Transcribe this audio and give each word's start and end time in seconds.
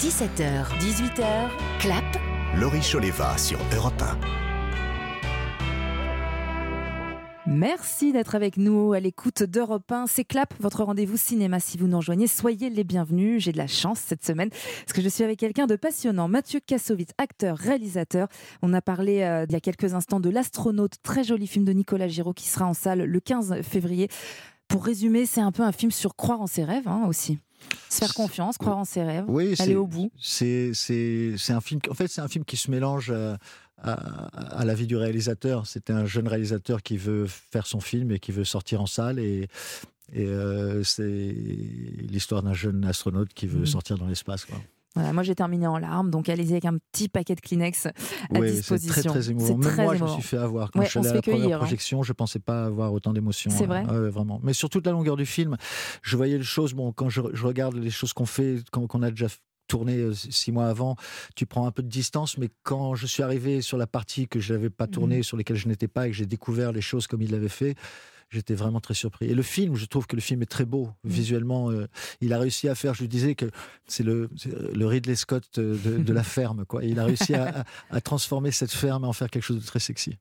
17h, 0.00 0.64
18h, 0.78 1.50
clap. 1.78 2.04
Laurie 2.58 2.80
Choleva 2.80 3.36
sur 3.36 3.58
Europe 3.76 4.00
1. 4.00 4.16
Merci 7.46 8.10
d'être 8.10 8.34
avec 8.34 8.56
nous 8.56 8.94
à 8.94 9.00
l'écoute 9.00 9.42
d'Europe 9.42 9.92
1. 9.92 10.06
C'est 10.06 10.24
Clap, 10.24 10.54
votre 10.58 10.84
rendez-vous 10.84 11.18
cinéma. 11.18 11.60
Si 11.60 11.76
vous 11.76 11.86
nous 11.86 11.98
rejoignez, 11.98 12.28
soyez 12.28 12.70
les 12.70 12.82
bienvenus. 12.82 13.42
J'ai 13.42 13.52
de 13.52 13.58
la 13.58 13.66
chance 13.66 13.98
cette 13.98 14.24
semaine 14.24 14.48
parce 14.48 14.94
que 14.94 15.02
je 15.02 15.08
suis 15.10 15.22
avec 15.22 15.38
quelqu'un 15.38 15.66
de 15.66 15.76
passionnant. 15.76 16.28
Mathieu 16.28 16.60
Kassovitz, 16.66 17.10
acteur, 17.18 17.58
réalisateur. 17.58 18.28
On 18.62 18.72
a 18.72 18.80
parlé 18.80 19.20
euh, 19.20 19.44
il 19.50 19.52
y 19.52 19.56
a 19.56 19.60
quelques 19.60 19.92
instants 19.92 20.20
de 20.20 20.30
L'Astronaute, 20.30 20.94
très 21.02 21.24
joli 21.24 21.46
film 21.46 21.66
de 21.66 21.72
Nicolas 21.72 22.08
Giraud 22.08 22.32
qui 22.32 22.48
sera 22.48 22.64
en 22.64 22.72
salle 22.72 23.02
le 23.04 23.20
15 23.20 23.60
février. 23.60 24.08
Pour 24.66 24.82
résumer, 24.82 25.26
c'est 25.26 25.42
un 25.42 25.52
peu 25.52 25.62
un 25.62 25.72
film 25.72 25.90
sur 25.90 26.16
croire 26.16 26.40
en 26.40 26.46
ses 26.46 26.64
rêves 26.64 26.88
hein, 26.88 27.04
aussi. 27.06 27.38
Se 27.88 27.98
faire 27.98 28.14
confiance, 28.14 28.56
croire 28.58 28.78
en 28.78 28.84
ses 28.84 29.02
rêves, 29.02 29.24
Oui, 29.28 29.54
aller 29.58 29.74
au 29.76 29.86
bout. 29.86 30.10
C'est 30.18 30.72
un 31.50 31.60
film. 31.60 31.80
En 31.90 31.94
fait, 31.94 32.08
c'est 32.08 32.20
un 32.20 32.28
film 32.28 32.44
qui 32.44 32.56
se 32.56 32.70
mélange 32.70 33.10
à, 33.10 33.38
à, 33.82 33.92
à 34.60 34.64
la 34.64 34.74
vie 34.74 34.86
du 34.86 34.96
réalisateur. 34.96 35.66
C'était 35.66 35.92
un 35.92 36.06
jeune 36.06 36.28
réalisateur 36.28 36.82
qui 36.82 36.96
veut 36.96 37.26
faire 37.26 37.66
son 37.66 37.80
film 37.80 38.10
et 38.12 38.18
qui 38.18 38.32
veut 38.32 38.44
sortir 38.44 38.80
en 38.82 38.86
salle 38.86 39.18
et. 39.18 39.48
Et 40.12 40.26
euh, 40.26 40.82
c'est 40.82 41.04
l'histoire 41.04 42.42
d'un 42.42 42.52
jeune 42.52 42.84
astronaute 42.84 43.32
qui 43.32 43.46
veut 43.46 43.60
Mhm. 43.60 43.66
sortir 43.66 43.96
dans 43.96 44.08
l'espace. 44.08 44.44
Voilà, 44.96 45.12
moi 45.12 45.22
j'ai 45.22 45.36
terminé 45.36 45.66
en 45.68 45.78
larmes, 45.78 46.10
donc 46.10 46.28
allez-y 46.28 46.50
avec 46.52 46.64
un 46.64 46.76
petit 46.92 47.08
paquet 47.08 47.36
de 47.36 47.40
Kleenex 47.40 47.86
à 47.86 47.92
Oui, 48.32 48.48
c'est 48.48 48.54
disposition. 48.56 49.12
très 49.12 49.20
très 49.20 49.30
émouvant. 49.30 49.56
Même 49.56 49.72
très 49.72 49.84
moi, 49.84 49.94
je 49.94 50.02
me 50.02 50.08
suis 50.08 50.22
fait 50.22 50.36
avoir. 50.36 50.70
Quand 50.72 50.80
Ouais, 50.80 50.86
je 50.86 50.90
suis 50.90 50.98
allé 50.98 51.08
à 51.08 51.14
la 51.14 51.22
première 51.22 51.38
cueillir, 51.40 51.56
hein. 51.56 51.60
projection, 51.60 52.02
je 52.02 52.12
pensais 52.12 52.40
pas 52.40 52.64
avoir 52.64 52.92
autant 52.92 53.12
d'émotions. 53.12 53.50
C'est 53.52 53.64
hein. 53.64 53.66
vrai 53.68 53.84
Ah 53.88 53.92
vraiment. 54.10 54.40
Mais 54.42 54.52
sur 54.52 54.68
toute 54.68 54.84
la 54.86 54.92
longueur 54.92 55.14
du 55.16 55.26
film, 55.26 55.56
je 56.02 56.16
voyais 56.16 56.38
les 56.38 56.44
choses. 56.44 56.74
Bon, 56.74 56.92
quand 56.92 57.08
je, 57.08 57.20
je 57.32 57.46
regarde 57.46 57.76
les 57.76 57.90
choses 57.90 58.12
qu'on 58.12 58.26
fait, 58.26 58.58
qu'on 58.72 59.02
a 59.02 59.10
déjà 59.10 59.28
tourné 59.68 59.94
euh, 59.98 60.12
six 60.12 60.50
mois 60.50 60.66
avant, 60.66 60.96
tu 61.36 61.46
prends 61.46 61.64
un 61.68 61.70
peu 61.70 61.84
de 61.84 61.88
distance. 61.88 62.36
Mais 62.38 62.48
quand 62.64 62.96
je 62.96 63.06
suis 63.06 63.22
arrivé 63.22 63.60
sur 63.62 63.78
la 63.78 63.86
partie 63.86 64.26
que 64.26 64.40
je 64.40 64.52
n'avais 64.54 64.70
pas 64.70 64.86
Mhm. 64.86 64.90
tournée, 64.90 65.22
sur 65.22 65.36
lesquelles 65.36 65.56
je 65.56 65.68
n'étais 65.68 65.86
pas, 65.86 66.08
et 66.08 66.10
que 66.10 66.16
j'ai 66.16 66.26
découvert 66.26 66.72
les 66.72 66.80
choses 66.80 67.06
comme 67.06 67.22
il 67.22 67.30
l'avait 67.30 67.48
fait. 67.48 67.76
J'étais 68.30 68.54
vraiment 68.54 68.80
très 68.80 68.94
surpris. 68.94 69.26
Et 69.26 69.34
le 69.34 69.42
film, 69.42 69.74
je 69.74 69.84
trouve 69.86 70.06
que 70.06 70.14
le 70.14 70.22
film 70.22 70.40
est 70.42 70.46
très 70.46 70.64
beau 70.64 70.88
Mhm. 71.04 71.10
visuellement. 71.10 71.70
euh, 71.70 71.88
il 72.20 72.32
a 72.32 72.38
réussi 72.38 72.68
à 72.68 72.74
faire. 72.76 72.94
Je 72.94 73.00
lui 73.00 73.08
disais 73.08 73.34
que 73.34 73.46
c'est 73.88 74.04
le, 74.04 74.28
Ridley 74.76 75.16
Scott 75.16 75.44
de, 75.58 75.76
de 75.98 76.12
la 76.12 76.22
ferme. 76.22 76.64
Quoi. 76.64 76.84
Il 76.84 77.00
a 77.00 77.04
réussi 77.04 77.34
à, 77.34 77.60
à- 77.60 77.64
à 77.96 78.00
transformer 78.00 78.52
cette 78.52 78.70
ferme 78.72 79.04
et 79.04 79.08
en 79.08 79.12
faire 79.12 79.28
quelque 79.30 79.42
chose 79.42 79.60
de 79.60 79.66
très 79.66 79.80
sexy. 79.80 80.16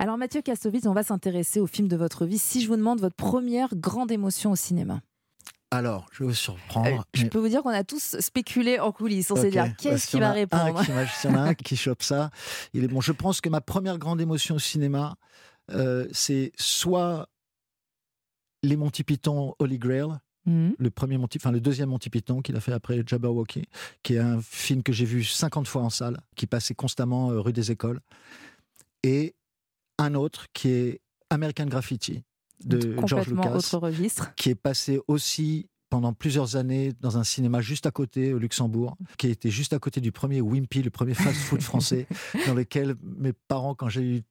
Alors 0.00 0.18
Mathieu 0.18 0.42
Kassovitz, 0.42 0.86
on 0.86 0.92
va 0.94 1.04
s'intéresser 1.04 1.60
au 1.60 1.66
film 1.68 1.86
de 1.86 1.96
votre 1.96 2.26
vie. 2.26 2.38
Si 2.38 2.60
je 2.60 2.66
vous 2.68 2.76
demande 2.76 3.00
votre 3.00 3.14
première 3.16 3.68
grande 3.76 4.10
émotion 4.10 4.50
au 4.50 4.56
cinéma, 4.56 5.00
Alors, 5.70 6.06
je 6.12 6.24
vais 6.24 6.28
vous 6.28 6.34
surprendre. 6.34 6.86
Euh, 6.88 7.02
je 7.14 7.22
mais- 7.24 7.28
peux 7.30 7.38
vous 7.38 7.48
dire 7.48 7.62
qu'on 7.62 7.70
a 7.70 7.84
tous 7.84 8.16
spéculé 8.20 8.78
en 8.80 8.90
coulisses. 8.92 9.30
On 9.30 9.36
s'est 9.36 9.50
dit 9.50 9.58
ah, 9.58 9.68
qu'est-ce 9.70 10.08
qu'il 10.08 10.20
va 10.20 10.32
répondre 10.32 10.80
S'il 11.20 11.30
y 11.30 11.32
en 11.32 11.36
a 11.36 11.40
un 11.42 11.54
qui 11.54 11.76
chope 11.76 12.02
ça, 12.02 12.30
il 12.74 12.82
est 12.84 12.88
bon. 12.88 13.00
Je 13.00 13.12
pense 13.12 13.40
que 13.40 13.48
ma 13.48 13.60
première 13.60 13.98
grande 13.98 14.20
émotion 14.20 14.56
au 14.56 14.60
cinéma, 14.60 15.16
euh, 15.72 16.06
c'est 16.12 16.52
soit 16.56 17.28
les 18.64 18.76
Monty 18.76 19.04
Python 19.04 19.54
Holy 19.58 19.78
Grail, 19.78 20.08
Mhm. 20.46 20.74
le 20.78 20.90
premier 20.90 21.16
Monty, 21.16 21.38
enfin 21.40 21.52
le 21.52 21.60
deuxième 21.60 21.88
Monty 21.88 22.10
Python 22.10 22.42
qu'il 22.42 22.54
a 22.56 22.60
fait 22.60 22.72
après 22.72 23.02
Jabberwocky, 23.06 23.62
qui 24.02 24.14
est 24.14 24.18
un 24.18 24.40
film 24.42 24.82
que 24.82 24.92
j'ai 24.92 25.06
vu 25.06 25.24
50 25.24 25.66
fois 25.66 25.82
en 25.82 25.88
salle, 25.90 26.20
qui 26.36 26.46
passait 26.46 26.74
constamment 26.74 27.30
euh, 27.30 27.40
rue 27.40 27.52
des 27.54 27.70
Écoles, 27.70 28.00
et 29.02 29.34
un 29.98 30.14
autre 30.14 30.46
qui 30.52 30.68
est 30.68 31.00
American 31.30 31.66
Graffiti 31.66 32.22
de 32.64 32.96
George 33.06 33.28
Lucas 33.28 33.54
autre 33.54 33.78
registre. 33.78 34.34
qui 34.34 34.50
est 34.50 34.54
passé 34.54 35.00
aussi 35.08 35.68
pendant 35.90 36.12
plusieurs 36.12 36.56
années 36.56 36.92
dans 37.00 37.18
un 37.18 37.24
cinéma 37.24 37.60
juste 37.60 37.86
à 37.86 37.90
côté, 37.90 38.34
au 38.34 38.38
Luxembourg, 38.38 38.96
qui 39.16 39.28
était 39.28 39.50
juste 39.50 39.72
à 39.72 39.78
côté 39.78 40.00
du 40.00 40.12
premier 40.12 40.40
Wimpy, 40.40 40.82
le 40.82 40.90
premier 40.90 41.14
fast-food 41.14 41.60
français, 41.62 42.06
dans 42.46 42.54
lequel 42.54 42.96
mes 43.02 43.32
parents, 43.32 43.74
quand 43.74 43.88
j'ai 43.88 44.02
eu 44.18 44.22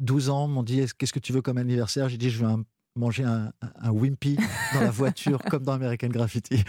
12 0.00 0.28
ans, 0.30 0.48
m'ont 0.48 0.62
dit 0.64 0.80
Est-ce- 0.80 0.94
Qu'est-ce 0.94 1.12
que 1.12 1.18
tu 1.20 1.32
veux 1.32 1.42
comme 1.42 1.58
anniversaire? 1.58 2.08
J'ai 2.08 2.18
dit 2.18 2.28
Je 2.30 2.38
veux 2.44 2.50
un- 2.50 2.64
manger 2.96 3.24
un, 3.24 3.52
un 3.80 3.90
Wimpy 3.90 4.36
dans 4.74 4.80
la 4.80 4.90
voiture, 4.90 5.42
comme 5.50 5.62
dans 5.64 5.72
American 5.72 6.08
Graffiti. 6.08 6.62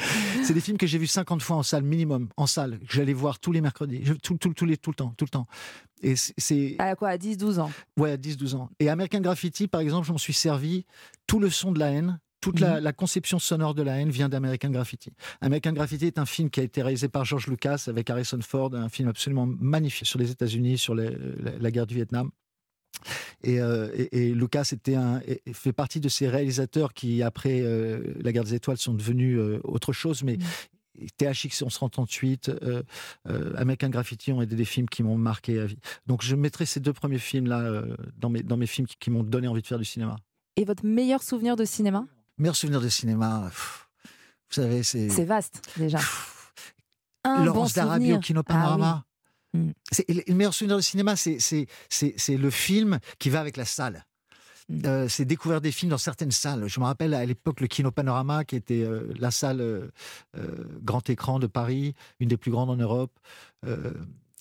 C'est 0.43 0.53
des 0.53 0.61
films 0.61 0.77
que 0.77 0.87
j'ai 0.87 0.97
vus 0.97 1.07
50 1.07 1.41
fois 1.41 1.57
en 1.57 1.63
salle, 1.63 1.83
minimum, 1.83 2.29
en 2.37 2.47
salle, 2.47 2.79
que 2.79 2.93
j'allais 2.93 3.13
voir 3.13 3.39
tous 3.39 3.51
les 3.51 3.61
mercredis, 3.61 4.03
tout, 4.23 4.37
tout, 4.37 4.53
tout, 4.53 4.65
les, 4.65 4.77
tout 4.77 4.91
le 4.91 4.95
temps, 4.95 5.13
tout 5.17 5.25
le 5.25 5.29
temps. 5.29 5.47
Et 6.03 6.15
c'est-. 6.15 6.75
À 6.79 6.95
quoi 6.95 7.09
À 7.09 7.17
10-12 7.17 7.59
ans? 7.59 7.71
Ouais, 7.97 8.11
à 8.11 8.17
10-12 8.17 8.55
ans. 8.55 8.69
Et 8.79 8.89
American 8.89 9.19
Graffiti, 9.21 9.67
par 9.67 9.81
exemple, 9.81 10.05
je 10.07 10.11
m'en 10.11 10.17
suis 10.17 10.33
servi. 10.33 10.85
Tout 11.25 11.39
le 11.39 11.49
son 11.49 11.71
de 11.71 11.79
la 11.79 11.91
haine, 11.91 12.19
toute 12.39 12.59
la, 12.59 12.79
la 12.79 12.93
conception 12.93 13.39
sonore 13.39 13.73
de 13.73 13.81
la 13.81 13.99
haine 13.99 14.11
vient 14.11 14.29
d'American 14.29 14.69
Graffiti. 14.69 15.11
American 15.41 15.73
Graffiti 15.73 16.05
est 16.05 16.19
un 16.19 16.25
film 16.27 16.49
qui 16.51 16.59
a 16.59 16.63
été 16.63 16.81
réalisé 16.83 17.09
par 17.09 17.25
George 17.25 17.47
Lucas 17.47 17.85
avec 17.87 18.09
Harrison 18.11 18.39
Ford, 18.41 18.73
un 18.75 18.89
film 18.89 19.09
absolument 19.09 19.47
magnifique 19.47 20.07
sur 20.07 20.19
les 20.19 20.29
États-Unis, 20.31 20.77
sur 20.77 20.93
les- 20.93 21.09
la, 21.39 21.57
la 21.59 21.71
guerre 21.71 21.87
du 21.87 21.95
Vietnam. 21.95 22.29
Et, 23.43 23.59
euh, 23.61 23.89
et- 23.95 24.29
et 24.29 24.33
Lucas 24.33 24.69
était 24.71 24.95
un, 24.95 25.21
fait 25.53 25.73
partie 25.73 25.99
de 25.99 26.09
ces 26.09 26.27
réalisateurs 26.27 26.93
qui, 26.93 27.23
après 27.23 27.61
euh, 27.61 28.01
la 28.21 28.31
guerre 28.31 28.43
des 28.43 28.53
étoiles, 28.55 28.77
sont 28.77 28.93
devenus 28.93 29.37
euh, 29.37 29.59
autre 29.63 29.93
chose, 29.93 30.23
mais 30.23 30.37
THX 31.17 31.61
1138, 31.61 32.49
euh, 32.49 32.81
euh, 33.29 33.53
American 33.55 33.89
Graffiti 33.89 34.31
ont 34.31 34.41
été 34.41 34.55
des 34.55 34.65
films 34.65 34.89
qui 34.89 35.03
m'ont 35.03 35.17
marqué 35.17 35.59
à 35.59 35.65
vie. 35.65 35.77
Donc 36.07 36.23
je 36.23 36.35
mettrai 36.35 36.65
ces 36.65 36.79
deux 36.79 36.93
premiers 36.93 37.19
films-là 37.19 37.83
dans, 38.17 38.29
mes, 38.29 38.41
dans 38.43 38.57
mes 38.57 38.65
films 38.67 38.87
qui, 38.87 38.95
qui 38.99 39.11
m'ont 39.11 39.23
donné 39.23 39.47
envie 39.47 39.61
de 39.61 39.67
faire 39.67 39.77
du 39.77 39.85
cinéma. 39.85 40.15
Et 40.55 40.65
votre 40.65 40.83
meilleur 40.85 41.21
souvenir 41.21 41.55
de 41.55 41.65
cinéma? 41.65 42.05
Meilleur 42.39 42.55
souvenir 42.55 42.81
de 42.81 42.89
cinéma, 42.89 43.43
pff, 43.49 43.87
vous 44.49 44.53
savez, 44.55 44.81
c'est... 44.81 45.09
C'est 45.09 45.25
vaste 45.25 45.61
déjà. 45.77 45.97
pff, 45.99 46.53
Un 47.23 47.45
Laurence 47.45 47.73
bon 47.73 47.81
d'Arabie 47.81 48.13
au 48.13 48.19
Kino 48.19 48.41
Ah 48.47 48.75
oui. 48.75 48.81
Mm. 49.53 49.71
Le 50.09 50.21
le 50.27 50.33
meilleur 50.35 50.53
souvenir 50.53 50.77
de 50.77 50.81
cinéma, 50.81 51.15
c'est- 51.15 51.67
le 52.29 52.49
film 52.49 52.99
qui 53.19 53.29
va 53.29 53.39
avec 53.39 53.57
la 53.57 53.65
salle. 53.65 54.05
Mm. 54.69 54.81
Euh, 54.85 55.07
c'est 55.07 55.25
découvrir 55.25 55.61
des 55.61 55.71
films 55.71 55.91
dans 55.91 55.97
certaines 55.97 56.31
salles. 56.31 56.67
Je 56.67 56.79
me 56.79 56.85
rappelle 56.85 57.13
à 57.13 57.25
l'époque 57.25 57.61
le 57.61 57.67
Kino 57.67 57.89
Panorama, 57.91 58.43
qui 58.43 58.55
était 58.57 58.83
euh, 58.83 59.13
la 59.19 59.31
salle 59.31 59.61
euh, 59.61 59.89
grand 60.81 61.09
écran 61.09 61.39
de 61.39 61.47
Paris, 61.47 61.93
une 62.19 62.27
des 62.29 62.37
plus 62.37 62.51
grandes 62.51 62.69
en 62.69 62.75
Europe. 62.75 63.17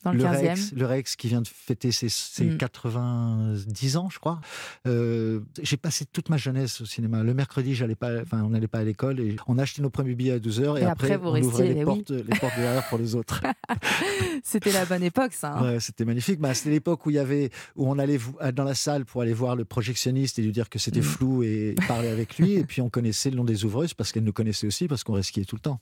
Dans 0.07 0.13
le 0.13 0.19
le 0.19 0.25
15e. 0.25 0.49
Rex, 0.49 0.73
le 0.75 0.87
Rex 0.87 1.17
qui 1.17 1.29
vient 1.29 1.43
de 1.43 1.49
fêter 1.49 1.93
ses, 1.93 2.09
ses 2.09 2.45
Mm. 2.45 2.57
90 2.59 3.97
ans, 3.97 4.09
je 4.11 4.19
crois. 4.19 4.41
Euh, 4.87 5.41
j'ai 5.63 5.77
passé 5.77 6.05
toute 6.05 6.29
ma 6.31 6.37
jeunesse 6.37 6.81
au 6.81 6.85
cinéma. 6.87 7.23
Le 7.23 7.35
mercredi, 7.35 7.75
j'allais 7.75 7.95
pas, 7.95 8.21
enfin, 8.23 8.43
on 8.43 8.51
n'allait 8.51 8.69
pas 8.69 8.79
à 8.79 8.85
l'école 8.85 9.21
et 9.21 9.37
on 9.47 9.59
achetait 9.59 9.83
nos 9.83 9.91
premiers 9.91 10.15
billets 10.15 10.33
à 10.33 10.39
12 10.39 10.61
heures 10.61 10.79
et, 10.79 10.83
Et 10.83 10.85
après, 10.85 11.17
vous 11.17 11.29
on 11.29 11.43
ouvrait 11.43 11.69
les 11.69 11.75
oui. 11.81 11.85
portes, 11.85 12.11
les 12.11 12.39
portes 12.39 12.57
derrière 12.57 12.87
pour 12.89 12.99
les 12.99 13.15
autres. 13.15 13.43
C'était 14.43 14.73
la 14.73 14.85
bonne 14.85 15.03
époque, 15.03 15.33
ça. 15.33 15.55
hein. 15.55 15.73
Ouais, 15.75 15.81
c'était 15.81 16.05
magnifique. 16.05 16.41
Bah, 16.41 16.55
c'était 16.55 16.71
l'époque 16.71 17.05
où 17.07 17.11
il 17.11 17.17
y 17.17 17.19
avait, 17.19 17.51
où 17.75 17.89
on 17.89 17.99
allait 17.99 18.19
dans 18.55 18.65
la 18.65 18.75
salle 18.75 19.05
pour 19.05 19.23
aller 19.23 19.33
voir 19.33 19.57
le 19.57 19.65
projectionniste 19.65 20.39
et 20.39 20.43
lui 20.43 20.53
dire 20.53 20.69
que 20.69 20.79
c'était 20.79 21.01
Mm. 21.01 21.03
flou 21.03 21.43
et 21.43 21.75
parler 21.89 22.09
avec 22.09 22.39
lui. 22.39 22.53
Et 22.55 22.65
puis 22.65 22.81
on 22.83 22.89
connaissait 22.91 23.31
le 23.31 23.37
nom 23.37 23.45
des 23.45 23.65
ouvreuses 23.65 23.95
parce 23.95 24.13
qu'elles 24.13 24.25
nous 24.25 24.33
connaissaient 24.33 24.67
aussi 24.67 24.89
parce 24.89 25.05
qu'on 25.05 25.15
resquiait 25.15 25.45
tout 25.45 25.57
le 25.57 25.61
temps. 25.61 25.81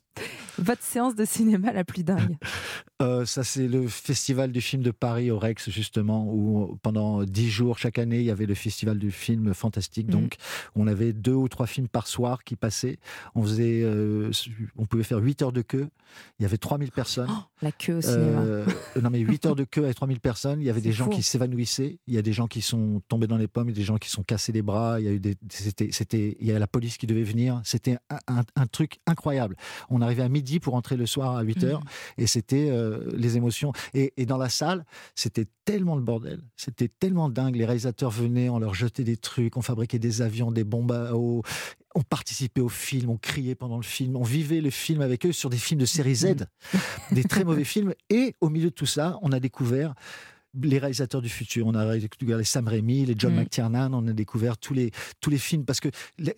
Votre 0.59 0.83
séance 0.83 1.15
de 1.15 1.25
cinéma 1.25 1.73
la 1.73 1.85
plus 1.85 2.05
dingue. 2.05 2.37
Euh, 3.03 3.27
ça, 3.27 3.43
c'est 3.43 3.67
le 3.67 3.89
festival 3.89 4.53
du 4.53 4.61
film 4.61 4.81
de 4.83 4.93
Paris 4.93 5.31
au 5.33 5.39
Rex, 5.39 5.69
justement, 5.69 6.33
où 6.33 6.79
pendant 6.81 7.25
dix 7.25 7.51
jours, 7.51 7.77
chaque 7.77 7.99
année, 7.99 8.21
il 8.21 8.25
y 8.25 8.31
avait 8.31 8.47
le 8.47 8.55
festival 8.55 8.99
du 9.01 9.11
film 9.11 9.53
fantastique. 9.53 10.07
Mhm. 10.07 10.13
Donc, 10.13 10.37
on 10.77 10.87
avait 10.87 11.13
deux 11.13 11.33
ou 11.35 11.49
trois 11.49 11.67
films 11.67 11.89
par 11.89 12.07
soir 12.07 12.45
qui 12.45 12.55
passaient. 12.55 12.99
On 13.35 13.43
faisait, 13.43 13.83
euh, 13.83 14.31
on 14.77 14.87
pouvait 14.87 15.03
faire 15.03 15.19
8 15.19 15.43
heures 15.43 15.53
de 15.53 15.61
queue. 15.63 15.89
Il 16.39 16.45
y 16.45 16.47
avait 16.47 16.57
3000 16.57 16.93
personnes. 16.93 17.29
Oh, 17.29 17.43
la 17.63 17.73
queue 17.73 17.97
au 17.97 18.01
cinéma. 18.01 18.43
Euh, 18.43 18.65
non, 19.03 19.11
mais 19.11 19.19
8 19.19 19.47
heures 19.47 19.57
de 19.57 19.65
queue 19.65 19.83
avec 19.85 19.97
3000 19.97 20.21
personnes. 20.21 20.61
Il 20.61 20.65
y 20.65 20.71
avait 20.71 20.81
des 20.81 20.93
gens 20.93 21.09
qui 21.09 21.25
s'évanouissaient. 21.25 21.99
Il 22.07 22.15
y 22.15 22.19
a 22.19 22.23
des 22.23 22.33
gens 22.33 22.47
qui 22.47 22.63
sont 22.63 23.03
tombés 23.09 23.27
dans 23.27 23.37
les 23.39 23.49
pommes. 23.49 23.69
Il 23.69 23.73
y 23.73 23.75
a 23.75 23.81
des 23.81 23.85
gens 23.85 23.99
qui 23.99 24.09
sont 24.09 24.23
cassés 24.23 24.53
les 24.53 24.63
bras. 24.63 25.01
Il 25.01 25.05
y 25.05 25.09
a 25.09 25.13
eu 25.13 25.21
des, 25.21 25.35
c'était, 25.51 25.89
c'était, 25.91 26.37
il 26.41 26.47
y 26.47 26.53
a 26.53 26.59
la 26.61 26.69
police 26.69 26.97
qui 26.97 27.09
devait 27.09 27.25
venir. 27.25 27.61
C'était 27.65 27.99
un, 28.09 28.19
un- 28.39 28.45
un 28.55 28.67
truc 28.69 29.01
incroyable. 29.09 29.57
On 29.91 30.01
arrivait 30.01 30.23
à 30.23 30.29
midi 30.29 30.44
pour 30.61 30.75
rentrer 30.75 30.97
le 30.97 31.07
soir 31.07 31.37
à 31.37 31.43
8 31.43 31.65
heures. 31.65 31.83
Et 32.19 32.27
c'était 32.27 32.69
euh, 32.71 33.11
les 33.15 33.37
émotions. 33.37 33.73
Et, 33.93 34.13
et 34.17 34.27
dans 34.27 34.37
la 34.37 34.49
salle, 34.49 34.85
c'était 35.15 35.47
tellement 35.65 35.97
le 35.97 36.03
bordel. 36.03 36.41
C'était 36.57 36.89
tellement 36.89 37.29
dingue. 37.29 37.57
Les 37.57 37.65
réalisateurs 37.65 38.11
venaient, 38.11 38.49
on 38.49 38.59
leur 38.59 38.75
jetait 38.75 39.05
des 39.05 39.17
trucs. 39.17 39.57
On 39.57 39.63
fabriquait 39.63 39.99
des 39.99 40.23
avions, 40.23 40.51
des 40.51 40.65
bombes 40.65 40.93
à 40.93 41.15
eau. 41.15 41.43
On 41.95 42.03
participait 42.03 42.61
au 42.61 42.69
film, 42.69 43.11
on 43.11 43.17
criait 43.17 43.55
pendant 43.55 43.77
le 43.77 43.85
film, 43.85 44.17
on 44.17 44.25
vivait 44.25 44.61
le 44.61 44.71
film 44.71 45.01
avec 45.01 45.27
eux 45.27 45.33
sur 45.33 45.49
des 45.49 45.57
films 45.57 45.81
de 45.81 45.87
série 45.87 46.17
Z, 46.17 46.35
des 47.13 47.23
très 47.23 47.45
mauvais 47.45 47.63
films. 47.63 47.95
Et 48.11 48.35
au 48.41 48.49
milieu 48.49 48.71
de 48.71 48.75
tout 48.75 48.87
ça, 48.87 49.19
on 49.23 49.31
a 49.31 49.39
découvert 49.39 49.95
les 50.63 50.79
réalisateurs 50.79 51.21
du 51.23 51.29
futur. 51.29 51.67
On 51.67 51.75
a 51.75 51.97
découvert 51.97 52.39
les 52.39 52.45
Sam 52.45 52.69
Raimi, 52.69 53.05
les 53.07 53.15
John 53.19 53.33
Mm. 53.35 53.37
McTiernan, 53.41 53.91
on 53.95 54.07
a 54.07 54.13
découvert 54.13 54.57
tous 54.59 54.75
les, 54.75 54.91
tous 55.21 55.31
les 55.31 55.39
films. 55.39 55.65
Parce 55.65 55.81
que 55.81 55.89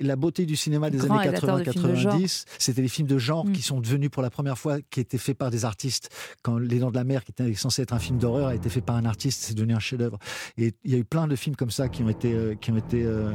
la, 0.00 0.16
beauté 0.16 0.46
du 0.46 0.56
cinéma 0.56 0.90
des 0.90 1.04
années 1.04 1.18
réalisateur 1.18 1.58
de 1.58 1.70
films 1.70 1.88
de 1.88 1.94
genre. 1.94 2.14
80-90, 2.18 2.44
c'était 2.58 2.82
les 2.82 2.88
films 2.88 3.08
de 3.08 3.18
genre 3.18 3.44
Mm. 3.46 3.52
qui 3.52 3.62
sont 3.62 3.80
devenus 3.80 4.10
pour 4.10 4.22
la 4.22 4.30
première 4.30 4.58
fois, 4.58 4.78
qui 4.90 5.00
étaient 5.00 5.18
faits 5.18 5.36
par 5.36 5.50
des 5.50 5.64
artistes. 5.64 6.08
Quand 6.42 6.58
Les 6.58 6.78
Dents 6.78 6.90
de 6.90 6.96
la 6.96 7.04
Mer, 7.04 7.24
qui 7.24 7.32
était 7.32 7.54
censé 7.54 7.82
être 7.82 7.92
un 7.92 7.98
film 7.98 8.18
d'horreur, 8.18 8.48
a 8.48 8.54
été 8.54 8.68
fait 8.68 8.80
par 8.80 8.96
un 8.96 9.04
artiste, 9.04 9.42
c'est 9.44 9.54
devenu 9.54 9.74
un 9.74 9.78
chef-d'œuvre. 9.80 10.18
Et 10.56 10.72
il 10.84 10.90
y 10.92 10.94
a 10.94 10.98
eu 10.98 11.04
plein 11.04 11.26
de 11.26 11.36
films 11.36 11.56
comme 11.56 11.70
ça 11.70 11.88
qui 11.88 12.02
ont 12.02 12.08
été. 12.08 12.32
euh, 12.32 12.54
qui 12.54 12.70
ont 12.70 12.76
été 12.76 13.02
euh, 13.04 13.32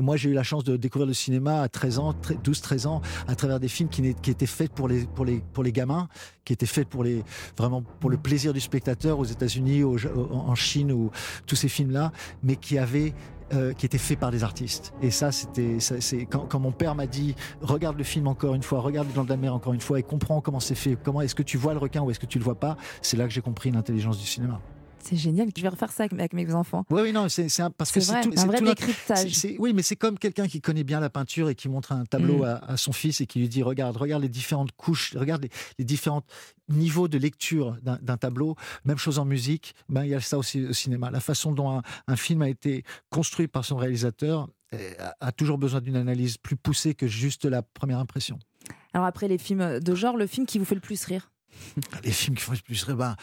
Moi, 0.00 0.16
j'ai 0.16 0.30
eu 0.30 0.34
la 0.34 0.42
chance 0.44 0.64
de 0.64 0.76
découvrir 0.76 1.06
le 1.06 1.14
cinéma 1.14 1.62
à 1.62 1.68
13 1.68 1.98
ans, 1.98 2.14
12-13 2.44 2.86
ans, 2.86 3.00
à 3.26 3.34
travers 3.34 3.58
des 3.60 3.68
films 3.68 3.88
qui, 3.88 4.14
qui 4.14 4.30
étaient 4.30 4.46
faits 4.46 4.72
pour 4.72 4.86
les, 4.88 5.06
pour, 5.06 5.24
les, 5.24 5.42
pour 5.52 5.64
les 5.64 5.72
gamins, 5.72 6.08
qui 6.44 6.52
étaient 6.52 6.66
faits 6.66 6.88
pour 6.88 7.04
les, 7.04 7.22
vraiment 7.56 7.82
pour 7.82 8.10
le 8.10 8.16
plaisir 8.16 8.52
du 8.52 8.60
spectateur 8.60 9.18
aux 9.18 9.24
États-Unis, 9.24 9.82
au- 9.82 9.96
en 10.30 10.54
Chine, 10.54 10.92
ou 10.92 11.10
tous 11.46 11.56
ces 11.56 11.68
films-là, 11.68 12.12
mais 12.42 12.56
qui 12.56 12.78
avaient 12.78 13.14
euh, 13.52 13.72
qui 13.72 13.84
étaient 13.84 13.98
faits 13.98 14.20
par 14.20 14.30
des 14.30 14.44
artistes. 14.44 14.92
Et 15.02 15.10
ça, 15.10 15.32
c'était, 15.32 15.80
c'est 15.80 16.24
quand, 16.24 16.60
mon 16.60 16.70
père 16.70 16.94
m'a 16.94 17.08
dit 17.08 17.34
regarde 17.62 17.98
le 17.98 18.04
film 18.04 18.28
encore 18.28 18.54
une 18.54 18.62
fois, 18.62 18.78
regarde 18.78 19.12
Dents 19.12 19.24
de 19.24 19.28
la 19.28 19.36
Mer 19.36 19.52
encore 19.52 19.72
une 19.72 19.80
fois 19.80 19.98
et 19.98 20.04
comprends 20.04 20.40
comment 20.40 20.60
c'est 20.60 20.76
fait. 20.76 20.96
Comment 21.02 21.20
est-ce 21.20 21.34
que 21.34 21.42
tu 21.42 21.56
vois 21.56 21.72
le 21.72 21.80
requin 21.80 22.00
ou 22.02 22.12
est-ce 22.12 22.20
que 22.20 22.26
tu 22.26 22.38
le 22.38 22.44
vois 22.44 22.54
pas 22.54 22.76
C'est 23.02 23.16
là 23.16 23.26
que 23.26 23.32
j'ai 23.32 23.40
compris 23.40 23.72
l'intelligence 23.72 24.20
du 24.20 24.24
cinéma. 24.26 24.60
C'est 25.02 25.16
génial. 25.16 25.48
Je 25.56 25.62
vais 25.62 25.68
refaire 25.68 25.92
ça 25.92 26.04
avec, 26.04 26.32
mes 26.32 26.54
enfants. 26.54 26.84
Oui, 26.90 27.02
oui, 27.02 27.12
non, 27.12 27.28
c'est, 27.28 27.48
parce 27.76 27.92
que 27.92 28.00
C'est 28.00 28.14
un 28.14 28.46
vrai 28.46 28.58
tout 28.58 28.64
décryptage. 28.64 29.46
oui, 29.58 29.72
mais 29.72 29.82
c'est 29.82 29.96
comme 29.96 30.18
quelqu'un 30.18 30.46
qui 30.46 30.60
connaît 30.60 30.84
bien 30.84 31.00
la 31.00 31.10
peinture 31.10 31.48
et 31.48 31.54
qui 31.54 31.68
montre 31.68 31.92
un 31.92 32.04
tableau 32.04 32.40
Mm. 32.40 32.44
à, 32.44 32.56
à 32.72 32.76
son 32.76 32.92
fils 32.92 33.20
et 33.20 33.26
qui 33.26 33.38
lui 33.40 33.48
dit 33.48 33.62
regarde, 33.62 33.96
regarde 33.96 34.22
les 34.22 34.28
différentes 34.28 34.72
couches, 34.72 35.14
regarde 35.16 35.42
les, 35.42 35.50
les 35.78 35.84
différents 35.84 36.22
niveaux 36.68 37.08
de 37.08 37.18
lecture 37.18 37.76
d'un, 37.82 38.16
tableau. 38.16 38.56
Même 38.84 38.98
chose 38.98 39.18
en 39.18 39.24
musique. 39.24 39.74
Ben, 39.88 40.04
il 40.04 40.10
y 40.10 40.14
a 40.14 40.20
ça 40.20 40.38
aussi 40.38 40.64
au 40.66 40.72
cinéma. 40.72 41.10
La 41.10 41.20
façon 41.20 41.52
dont 41.52 41.70
un, 41.70 41.82
un 42.06 42.16
film 42.16 42.42
a 42.42 42.48
été 42.48 42.84
construit 43.10 43.48
par 43.48 43.64
son 43.64 43.76
réalisateur 43.76 44.48
euh, 44.74 44.92
a, 45.20 45.32
toujours 45.32 45.58
besoin 45.58 45.80
d'une 45.80 45.96
analyse 45.96 46.36
plus 46.38 46.56
poussée 46.56 46.94
que 46.94 47.06
juste 47.08 47.44
la 47.44 47.62
première 47.62 47.98
impression. 47.98 48.38
Alors 48.92 49.06
après 49.06 49.26
les 49.28 49.38
films 49.38 49.80
de 49.80 49.94
genre, 49.94 50.16
le 50.16 50.26
film 50.26 50.46
qui 50.46 50.58
vous 50.58 50.64
fait 50.64 50.76
le 50.76 50.80
plus 50.80 51.04
rire? 51.04 51.30
Les 52.04 52.12
films 52.12 52.36
qui 52.36 52.42
font 52.42 52.52
le 52.52 52.58
plus 52.58 52.82
rire, 52.84 52.96
ben, 52.96 53.16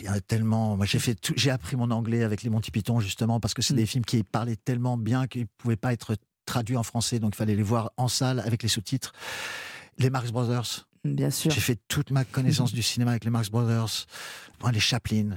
il 0.00 0.06
y 0.06 0.08
en 0.08 0.12
a 0.12 0.20
tellement. 0.20 0.76
Moi, 0.76 0.86
j'ai 0.86 0.98
fait 0.98 1.14
tout- 1.14 1.34
j'ai 1.36 1.50
appris 1.50 1.76
mon 1.76 1.90
anglais 1.90 2.22
avec 2.24 2.42
les 2.42 2.50
Monty 2.50 2.70
Python 2.70 3.00
justement 3.00 3.40
parce 3.40 3.54
que 3.54 3.62
c'est 3.62 3.74
Mm. 3.74 3.78
des 3.78 3.86
films 3.86 4.04
qui 4.04 4.22
parlaient 4.22 4.56
tellement 4.56 4.96
bien 4.96 5.26
qu'ils 5.26 5.46
pouvaient 5.46 5.76
pas 5.76 5.92
être 5.92 6.16
traduits 6.46 6.76
en 6.76 6.82
français, 6.82 7.18
donc 7.18 7.34
il 7.34 7.36
fallait 7.38 7.54
les 7.56 7.62
voir 7.62 7.90
en 7.96 8.08
salle 8.08 8.40
avec 8.40 8.62
les 8.62 8.68
sous-titres. 8.68 9.12
Les 9.98 10.10
Marx 10.10 10.30
Brothers. 10.30 10.86
Bien 11.04 11.30
sûr. 11.30 11.50
J'ai 11.50 11.60
fait 11.60 11.78
toute 11.88 12.10
ma 12.10 12.24
connaissance 12.24 12.72
du 12.72 12.82
cinéma 12.82 13.10
avec 13.12 13.24
les 13.24 13.30
Marx 13.30 13.50
Brothers. 13.50 14.06
Moi, 14.62 14.72
les 14.72 14.80
Chaplin. 14.80 15.36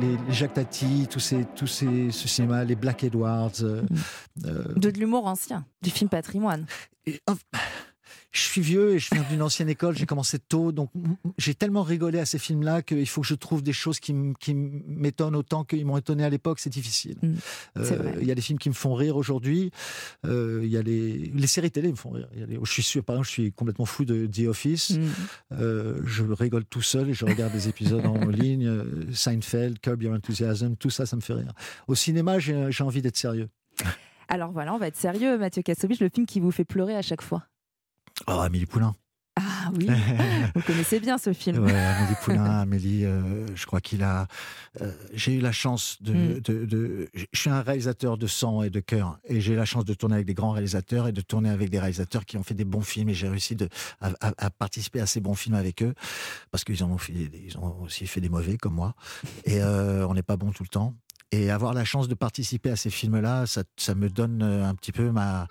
Les, 0.00 0.16
Jacques 0.32 0.54
Tati, 0.54 1.06
tous 1.10 1.20
ces, 1.20 1.44
tous 1.56 1.66
ces, 1.66 2.10
ce 2.10 2.28
cinéma, 2.28 2.64
les 2.64 2.74
Black 2.76 3.04
Edwards. 3.04 3.52
euh, 3.62 3.82
euh, 4.46 4.64
De, 4.76 4.90
de 4.90 4.98
l'humour 4.98 5.26
ancien, 5.26 5.64
du 5.82 5.90
film 5.90 6.08
patrimoine. 6.08 6.66
et, 7.06 7.20
oh, 7.28 7.34
je 8.32 8.40
suis 8.42 8.60
vieux 8.60 8.94
et 8.94 8.98
je 8.98 9.08
viens 9.12 9.24
d'une 9.28 9.42
ancienne 9.42 9.68
école, 9.68 9.96
j'ai 9.96 10.06
commencé 10.06 10.38
tôt, 10.38 10.72
donc 10.72 10.90
j'ai 11.38 11.54
tellement 11.54 11.82
rigolé 11.82 12.18
à 12.18 12.24
ces 12.26 12.38
films-là 12.38 12.82
qu'il 12.82 13.06
faut 13.06 13.20
que 13.22 13.26
je 13.26 13.34
trouve 13.34 13.62
des 13.62 13.72
choses 13.72 14.00
qui, 14.00 14.12
m'étonnent 14.14 15.36
autant 15.36 15.64
qu'ils 15.64 15.84
m'ont 15.86 15.96
étonné 15.96 16.24
à 16.24 16.28
l'époque, 16.30 16.58
c'est 16.60 16.70
difficile. 16.70 17.16
Mm, 17.22 17.34
Euh. 17.78 18.12
Il 18.20 18.26
y 18.26 18.30
a 18.32 18.34
des 18.34 18.40
films 18.42 18.58
qui 18.58 18.68
me 18.68 18.74
font 18.74 18.94
rire 18.94 19.16
aujourd'hui, 19.16 19.70
euh, 20.26 20.60
il 20.62 20.70
y 20.70 20.76
a 20.76 20.82
les, 20.82 21.30
les 21.34 21.46
séries 21.46 21.70
télé 21.70 21.90
me 21.90 21.96
font 21.96 22.10
rire. 22.10 22.28
Il 22.34 22.40
y 22.40 22.42
a 22.42 22.46
les- 22.46 22.58
je 22.62 22.70
suis 22.72 22.82
sûr, 22.82 23.02
par 23.04 23.16
exemple, 23.16 23.26
je 23.28 23.32
suis 23.32 23.52
complètement 23.52 23.84
fou 23.86 24.04
de 24.04 24.26
The 24.26 24.46
Office, 24.48 24.90
Mm. 24.90 25.06
Euh, 25.52 26.00
je 26.04 26.22
rigole 26.24 26.64
tout 26.64 26.82
seul 26.82 27.10
et 27.10 27.14
je 27.14 27.24
regarde 27.24 27.52
des 27.52 27.68
épisodes 27.68 28.04
en 28.06 28.14
ligne, 28.28 28.70
Seinfeld, 29.12 29.78
Curb 29.80 30.02
Your 30.02 30.14
Enthusiasm, 30.14 30.76
tout 30.76 30.90
ça, 30.90 31.06
ça 31.06 31.16
me 31.16 31.20
fait 31.20 31.34
rire. 31.34 31.52
Au 31.88 31.94
cinéma, 31.94 32.38
j'ai 32.38 32.70
j'ai 32.70 32.84
envie 32.84 33.02
d'être 33.02 33.16
sérieux. 33.16 33.48
Alors 34.28 34.52
voilà, 34.52 34.74
on 34.74 34.78
va 34.78 34.86
être 34.88 34.96
sérieux, 34.96 35.38
Mathieu 35.38 35.62
Kassovitch, 35.62 36.00
le 36.00 36.08
film 36.14 36.26
qui 36.26 36.38
vous 36.40 36.50
fait 36.50 36.64
pleurer 36.64 36.94
à 36.96 37.02
chaque 37.02 37.22
fois. 37.22 37.44
Oh, 38.26 38.32
Amélie 38.40 38.66
Poulain. 38.66 38.94
Ah 39.36 39.70
oui, 39.78 39.86
vous 40.54 40.62
connaissez 40.62 41.00
bien 41.00 41.16
ce 41.16 41.32
film. 41.32 41.64
Ouais, 41.64 41.72
Amélie 41.74 42.16
Poulain, 42.24 42.60
Amélie, 42.60 43.04
euh, 43.06 43.46
je 43.54 43.64
crois 43.64 43.80
qu'il 43.80 44.02
a. 44.02 44.26
euh, 44.82 44.92
j'ai 45.14 45.34
eu 45.36 45.40
la 45.40 45.52
chance 45.52 45.96
de, 46.02 46.12
Mm. 46.12 46.40
de, 46.40 46.64
de- 46.66 47.08
Je 47.14 47.24
suis 47.32 47.48
un 47.48 47.62
réalisateur 47.62 48.18
de 48.18 48.26
sang 48.26 48.62
et 48.62 48.70
de 48.70 48.80
cœur, 48.80 49.18
et 49.24 49.40
j'ai 49.40 49.52
eu 49.54 49.56
la 49.56 49.64
chance 49.64 49.84
de 49.84 49.94
tourner 49.94 50.16
avec 50.16 50.26
des 50.26 50.34
grands 50.34 50.50
réalisateurs 50.50 51.06
et 51.08 51.12
de 51.12 51.20
tourner 51.20 51.48
avec 51.48 51.70
des 51.70 51.78
réalisateurs 51.78 52.26
qui 52.26 52.36
ont 52.36 52.42
fait 52.42 52.54
des 52.54 52.64
bons 52.64 52.82
films, 52.82 53.08
et 53.08 53.14
j'ai 53.14 53.28
réussi 53.28 53.54
de, 53.56 53.68
à, 54.00 54.10
à- 54.20 54.32
à 54.36 54.50
participer 54.50 55.00
à 55.00 55.06
ces 55.06 55.20
bons 55.20 55.34
films 55.36 55.54
avec 55.54 55.82
eux, 55.82 55.94
parce 56.50 56.64
qu'ils 56.64 56.82
en 56.84 56.90
ont 56.90 56.98
fait, 56.98 57.12
des- 57.12 57.42
ils 57.46 57.56
ont 57.56 57.80
aussi 57.82 58.06
fait 58.06 58.20
des 58.20 58.28
mauvais 58.28 58.58
comme 58.58 58.74
moi, 58.74 58.94
et 59.46 59.62
euh, 59.62 60.06
on 60.08 60.14
n'est 60.14 60.22
pas 60.24 60.36
bon 60.36 60.50
tout 60.52 60.64
le 60.64 60.68
temps. 60.68 60.94
Et 61.32 61.50
avoir 61.50 61.74
la 61.74 61.84
chance 61.84 62.08
de 62.08 62.14
participer 62.14 62.70
à 62.72 62.76
ces 62.76 62.90
films-là, 62.90 63.46
ça, 63.46 63.62
ça 63.76 63.94
me 63.94 64.08
donne 64.10 64.42
euh, 64.42 64.64
un 64.68 64.74
petit 64.74 64.90
peu 64.90 65.10
ma, 65.12 65.46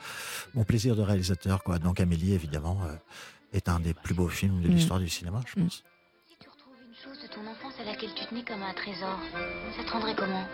mon 0.53 0.65
plaisir 0.65 0.95
de 0.95 1.01
réalisateur. 1.01 1.63
Quoi. 1.63 1.79
Donc 1.79 2.01
Amélie, 2.01 2.33
évidemment, 2.33 2.77
euh, 2.83 2.95
est 3.53 3.69
un 3.69 3.79
des 3.79 3.93
plus 3.93 4.13
beaux 4.13 4.27
films 4.27 4.61
de 4.61 4.67
Mm. 4.67 4.71
l'histoire 4.71 4.99
du 4.99 5.07
cinéma, 5.07 5.41
je 5.47 5.57
Mm. 5.59 5.63
pense. 5.63 5.83
Si 6.27 6.35
tu 6.37 6.49
retrouves 6.49 6.73
une 6.85 6.95
chose 6.95 7.21
de 7.23 7.33
ton 7.33 7.41
enfance 7.49 7.73
à 7.79 7.85
laquelle 7.85 8.13
tu 8.13 8.25
tenais 8.25 8.43
comme 8.43 8.61
un 8.61 8.73
trésor, 8.73 9.17
ça 9.77 9.83
te 9.85 9.89
rendrait 9.91 10.15
comment? 10.15 10.45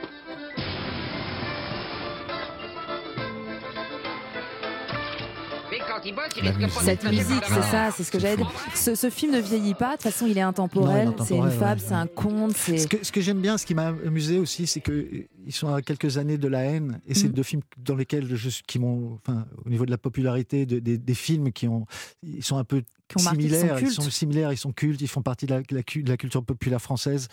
Pas 5.96 6.82
Cette 6.84 7.04
musique, 7.06 7.44
c'est 7.48 7.62
ça, 7.62 7.92
c'est 7.96 8.04
ce 8.04 8.12
que 8.12 8.20
j'allais 8.20 8.38
dire. 8.38 8.52
Ce, 8.74 8.96
ce 8.96 9.10
film 9.10 9.34
ne 9.34 9.40
vieillit 9.40 9.74
pas, 9.74 9.92
de 9.92 10.02
toute 10.02 10.12
façon, 10.12 10.28
il 10.28 10.38
est 10.38 10.42
intemporel, 10.42 11.14
c'est 11.26 11.38
une 11.38 11.52
fable, 11.52 11.80
ouais. 11.82 11.88
c'est 11.88 11.94
un 11.94 12.08
conte, 12.08 12.56
c'est. 12.56 12.78
Ce 12.78 12.88
que, 12.88 12.98
ce 13.04 13.12
que 13.12 13.22
j'aime 13.22 13.40
bien, 13.40 13.58
ce 13.58 13.66
qui 13.66 13.76
m'a 13.76 13.88
amusé 13.88 14.38
aussi, 14.40 14.68
c'est 14.68 14.82
qu'ils 15.46 15.54
sont 15.54 15.74
à 15.74 15.82
quelques 15.82 16.18
années 16.18 16.38
de 16.38 16.48
la 16.48 16.62
haine, 16.64 17.00
et 17.08 17.14
c'est 17.14 17.28
Mhm. 17.28 17.34
deux 17.34 17.44
films 17.44 17.62
dans 17.78 17.96
lesquels 17.96 18.36
je, 18.36 18.50
qui 18.68 18.80
m'ont, 18.80 19.14
enfin, 19.26 19.46
au 19.66 19.70
niveau 19.70 19.86
de 19.86 19.92
la 19.92 19.98
popularité, 19.98 20.66
de- 20.66 20.80
des, 20.80 20.98
des 20.98 21.14
films 21.14 21.52
qui 21.52 21.68
ont, 21.68 21.86
ils 22.24 22.44
sont 22.44 22.58
un 22.58 22.64
peu 22.64 22.82
Qui 23.08 23.24
marqué, 23.24 23.38
qui 23.38 23.50
sont 23.50 23.56
similaires, 23.60 23.80
ils 23.80 23.92
sont 23.92 24.10
similaires, 24.10 24.52
ils 24.54 24.58
sont 24.58 24.72
cultes, 24.74 25.00
ils 25.02 25.08
font 25.08 25.22
partie 25.22 25.46
de 25.46 25.54
la, 25.54 25.62
de 25.62 26.10
la 26.10 26.18
culture 26.18 26.44
populaire 26.44 26.82
française, 26.82 27.28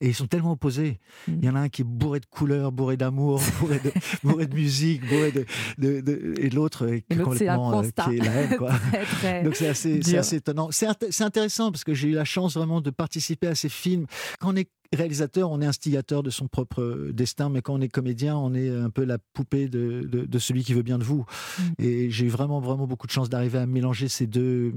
et 0.00 0.08
ils 0.08 0.14
sont 0.14 0.26
tellement 0.26 0.52
opposés. 0.52 0.98
Mhm. 1.28 1.38
Il 1.42 1.44
y 1.44 1.50
en 1.50 1.54
a 1.56 1.60
un 1.60 1.68
qui 1.68 1.82
est 1.82 1.84
bourré 1.84 2.20
de 2.20 2.26
couleurs, 2.26 2.72
bourré 2.72 2.96
d'amour, 2.96 3.40
bourré 3.60 3.78
de, 3.80 3.92
bourré 4.24 4.46
de 4.46 4.54
musique, 4.54 5.06
bourré 5.06 5.30
de, 5.32 5.44
de- 5.78 6.34
et 6.38 6.48
l'autre 6.50 6.88
est 6.88 7.04
c'est 7.10 7.18
un 7.20 7.24
complètement, 7.24 7.70
euh, 7.78 7.82
constat. 7.82 8.04
qui 8.04 8.16
est 8.16 8.24
la 8.24 8.32
haine, 8.32 8.56
quoi. 8.56 8.70
très, 8.92 9.04
très. 9.04 9.42
Donc 9.42 9.56
c'est 9.56 9.68
assez, 9.68 10.16
assez 10.16 10.36
étonnant. 10.36 10.70
C'est 10.70 10.86
intéressant 11.22 11.70
parce 11.70 11.84
que 11.84 11.92
j'ai 11.92 12.08
eu 12.08 12.12
la 12.14 12.24
chance 12.24 12.54
vraiment 12.54 12.80
de 12.80 12.88
participer 12.90 13.48
à 13.48 13.54
ces 13.54 13.68
films. 13.68 14.06
Quand 14.38 14.52
on 14.52 14.56
est 14.56 14.68
réalisateur, 14.96 15.50
on 15.50 15.60
est 15.60 15.66
instigateur 15.66 16.22
de 16.22 16.30
son 16.30 16.48
propre 16.48 17.10
destin, 17.12 17.48
mais 17.48 17.62
quand 17.62 17.74
on 17.74 17.80
est 17.80 17.88
comédien, 17.88 18.36
on 18.36 18.54
est 18.54 18.68
un 18.70 18.90
peu 18.90 19.04
la 19.04 19.18
poupée 19.18 19.68
de, 19.68 20.00
de- 20.02 20.24
de 20.24 20.38
celui 20.38 20.64
qui 20.64 20.74
veut 20.74 20.82
bien 20.82 20.98
de 20.98 21.04
vous. 21.04 21.24
Mm. 21.58 21.62
Et 21.82 22.10
j'ai 22.10 22.26
eu 22.26 22.28
vraiment, 22.28 22.60
vraiment 22.60 22.86
beaucoup 22.86 23.06
de 23.06 23.12
chance 23.12 23.28
d'arriver 23.28 23.58
à 23.58 23.66
mélanger 23.66 24.08
ces 24.08 24.26
deux, 24.26 24.74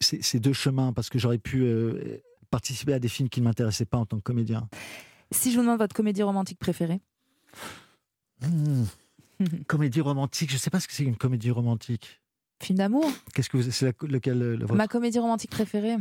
ces, 0.00 0.22
ces 0.22 0.40
deux 0.40 0.52
chemins 0.54 0.92
parce 0.92 1.08
que 1.10 1.18
j'aurais 1.18 1.38
pu 1.38 1.62
euh, 1.62 2.18
participer 2.50 2.92
à 2.94 2.98
des 2.98 3.08
films 3.08 3.28
qui 3.28 3.40
ne 3.40 3.44
m'intéressaient 3.46 3.84
pas 3.84 3.98
en 3.98 4.06
tant 4.06 4.16
que 4.16 4.22
comédien. 4.22 4.68
Si 5.32 5.50
je 5.52 5.56
vous 5.56 5.62
demande 5.62 5.78
votre 5.78 5.94
comédie 5.94 6.22
romantique 6.22 6.58
préférée, 6.58 7.00
Hmm. 8.42 8.84
Comédie 9.66 10.00
romantique, 10.00 10.50
je 10.50 10.54
ne 10.54 10.58
sais 10.58 10.70
pas 10.70 10.80
ce 10.80 10.86
que 10.88 10.94
c'est 10.94 11.04
une 11.04 11.16
comédie 11.16 11.50
romantique. 11.50 12.20
film 12.62 12.78
d'amour 12.78 13.04
Qu'est-ce 13.34 13.48
que 13.50 13.56
vous, 13.56 13.70
c'est 13.70 13.86
la- 14.02 14.18
euh, 14.32 14.58
Ma 14.74 14.86
comédie 14.88 15.18
romantique 15.18 15.50
préférée 15.50 15.96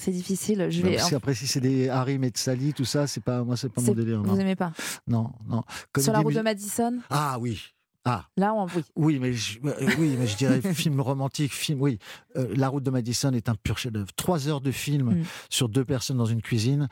C'est 0.00 0.12
difficile. 0.12 0.66
Je 0.70 0.82
vais. 0.82 0.96
parce 0.96 1.10
qu'après, 1.10 1.34
si 1.34 1.46
c'est 1.46 1.60
des 1.60 1.86
de 1.88 2.30
Sally, 2.36 2.72
tout 2.72 2.84
ça, 2.84 3.06
c'est 3.06 3.22
pas 3.22 3.42
moi, 3.42 3.56
c'est 3.56 3.68
pas 3.72 3.80
mon 3.82 3.92
délire. 3.92 4.22
Vous 4.22 4.40
aimez 4.40 4.56
pas 4.56 4.72
non, 5.06 5.30
non. 5.48 5.62
Sur 5.98 6.12
la 6.12 6.20
route 6.20 6.34
de 6.34 6.40
Madison 6.40 6.98
Ah 7.10 7.36
oui. 7.40 7.60
Ah 8.04 8.24
Là, 8.38 8.54
on... 8.54 8.66
oui. 8.66 8.82
oui, 8.96 9.18
mais 9.18 9.32
je, 9.34 9.58
euh, 9.66 9.74
oui, 9.98 10.16
mais 10.18 10.26
je 10.26 10.36
dirais 10.36 10.62
film 10.74 11.00
romantique, 11.00 11.52
film. 11.52 11.82
Oui, 11.82 11.98
Euh, 12.36 12.46
La 12.56 12.68
Route 12.68 12.84
de 12.84 12.90
Madison 12.90 13.32
est 13.32 13.48
un 13.50 13.54
pur 13.54 13.76
chef-d'œuvre. 13.76 14.08
Trois 14.16 14.48
heures 14.48 14.60
de 14.62 14.70
film 14.70 15.10
Mm. 15.10 15.24
sur 15.50 15.68
deux 15.68 15.84
personnes 15.84 16.16
dans 16.16 16.24
une 16.24 16.40
cuisine. 16.40 16.88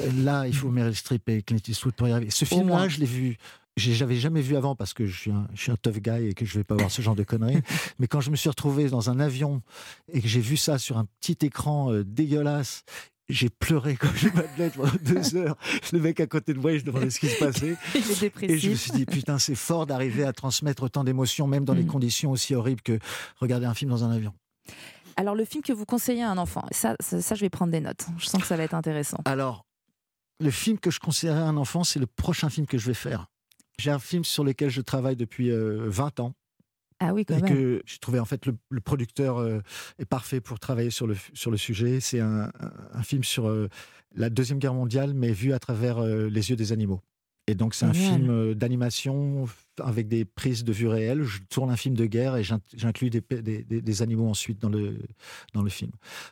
Euh, 0.00 0.10
là, 0.24 0.46
il 0.48 0.54
faut 0.56 0.70
Meryl 0.70 0.96
Streep 0.96 1.28
et 1.28 1.42
Clint 1.42 1.58
Eastwood 1.68 1.94
pour 1.94 2.08
y 2.08 2.12
arriver. 2.12 2.30
Ce 2.30 2.44
film-là, 2.46 2.88
je 2.88 2.98
l'ai 2.98 3.06
vu. 3.06 3.36
J'ai- 3.76 3.94
J'avais 3.94 4.16
jamais 4.16 4.40
vu 4.40 4.56
avant 4.56 4.74
parce 4.74 4.94
que 4.94 5.06
je 5.06 5.16
suis, 5.18 5.30
un, 5.30 5.46
je 5.54 5.62
suis 5.62 5.72
un 5.72 5.76
tough 5.76 5.98
guy 5.98 6.28
et 6.28 6.34
que 6.34 6.44
je 6.44 6.58
vais 6.58 6.64
pas 6.64 6.74
voir 6.76 6.90
ce 6.90 7.02
genre 7.02 7.14
de 7.14 7.24
conneries. 7.24 7.60
Mais 7.98 8.06
quand 8.06 8.20
je 8.20 8.30
me 8.30 8.36
suis 8.36 8.48
retrouvé 8.48 8.88
dans 8.88 9.10
un 9.10 9.20
avion 9.20 9.62
et 10.12 10.20
que 10.20 10.28
j'ai 10.28 10.40
vu 10.40 10.56
ça 10.56 10.78
sur 10.78 10.98
un 10.98 11.06
petit 11.20 11.36
écran 11.46 11.92
euh, 11.92 12.04
dégueulasse, 12.04 12.84
j'ai 13.28 13.48
pleuré 13.50 13.96
comme 13.96 14.14
je 14.14 14.28
m'appelais 14.28 14.70
pendant 14.70 14.92
deux 15.02 15.34
heures. 15.36 15.56
Le 15.92 15.98
mec 16.00 16.20
à 16.20 16.26
côté 16.26 16.54
de 16.54 16.58
moi, 16.60 16.76
je 16.78 16.84
demandais 16.84 17.10
ce 17.10 17.18
qui 17.18 17.28
se 17.28 17.38
passait. 17.38 17.76
Et 18.42 18.58
je 18.58 18.70
me 18.70 18.74
suis 18.76 18.92
dit, 18.92 19.04
putain, 19.04 19.38
c'est 19.40 19.56
fort 19.56 19.84
d'arriver 19.86 20.24
à 20.24 20.32
transmettre 20.32 20.84
autant 20.84 21.02
d'émotions, 21.04 21.46
même 21.46 21.64
dans 21.64 21.74
des 21.74 21.82
Mm. 21.82 21.86
conditions 21.88 22.30
aussi 22.30 22.54
horribles 22.54 22.82
que 22.82 22.98
regarder 23.40 23.66
un 23.66 23.74
film 23.74 23.90
dans 23.90 24.04
un 24.04 24.10
avion. 24.12 24.32
Alors, 25.16 25.34
le 25.34 25.44
film 25.44 25.62
que 25.62 25.72
vous 25.72 25.84
conseillez 25.86 26.22
à 26.22 26.30
un 26.30 26.38
enfant, 26.38 26.64
ça, 26.70 26.94
ça, 27.00 27.20
ça, 27.22 27.34
je 27.34 27.40
vais 27.40 27.48
prendre 27.50 27.72
des 27.72 27.80
notes. 27.80 28.06
Je 28.18 28.26
sens 28.26 28.40
que 28.40 28.46
ça 28.46 28.56
va 28.56 28.62
être 28.64 28.74
intéressant. 28.74 29.18
Alors, 29.24 29.64
le 30.40 30.50
film 30.50 30.78
que 30.78 30.90
je 30.90 31.00
conseillerais 31.00 31.40
à 31.40 31.46
un 31.46 31.56
enfant, 31.56 31.82
c'est 31.84 31.98
le 31.98 32.06
prochain 32.06 32.48
film 32.50 32.66
que 32.66 32.76
je 32.78 32.86
vais 32.86 32.94
faire. 32.94 33.26
J'ai 33.78 33.90
un 33.90 33.98
film 33.98 34.24
sur 34.24 34.44
lequel 34.44 34.70
je 34.70 34.80
travaille 34.80 35.16
depuis 35.16 35.50
euh, 35.50 35.84
20 35.88 36.20
ans. 36.20 36.34
Ah 36.98 37.12
oui, 37.12 37.26
quand 37.26 37.36
et 37.36 37.42
même. 37.42 37.54
que 37.54 37.82
j'ai 37.84 37.98
trouvé 37.98 38.18
en 38.18 38.24
fait 38.24 38.46
le, 38.46 38.56
le 38.70 38.80
producteur 38.80 39.36
euh, 39.36 39.60
est 39.98 40.06
parfait 40.06 40.40
pour 40.40 40.58
travailler 40.58 40.90
sur 40.90 41.06
le, 41.06 41.14
sur 41.34 41.50
le 41.50 41.58
sujet. 41.58 42.00
C'est 42.00 42.20
un, 42.20 42.50
film 43.02 43.22
sur 43.22 43.48
euh, 43.48 43.68
la 44.14 44.30
Deuxième 44.30 44.58
Guerre 44.58 44.72
mondiale, 44.72 45.12
mais 45.12 45.30
vu 45.32 45.52
à 45.52 45.58
travers 45.58 45.98
euh, 45.98 46.28
les 46.30 46.48
yeux 46.48 46.56
des 46.56 46.72
animaux. 46.72 47.02
Et 47.48 47.54
donc 47.54 47.74
c'est 47.74 47.84
un 47.84 47.92
film 47.92 48.30
euh, 48.30 48.54
d'animation 48.54 49.44
avec 49.78 50.08
des 50.08 50.24
prises 50.24 50.64
de 50.64 50.72
vue 50.72 50.88
réelles. 50.88 51.22
Je 51.22 51.40
tourne 51.50 51.70
un 51.70 51.76
film 51.76 51.94
de 51.94 52.06
guerre 52.06 52.34
et 52.36 52.42
j'in- 52.42 52.60
j'inclus 52.74 53.10
des, 53.10 53.20
des- 53.20 53.62
des 53.62 54.02
animaux 54.02 54.28
ensuite 54.28 54.58
dans 54.58 54.70
le, 54.70 54.98
dans 55.52 55.62
le 55.62 55.70
film. 55.70 55.90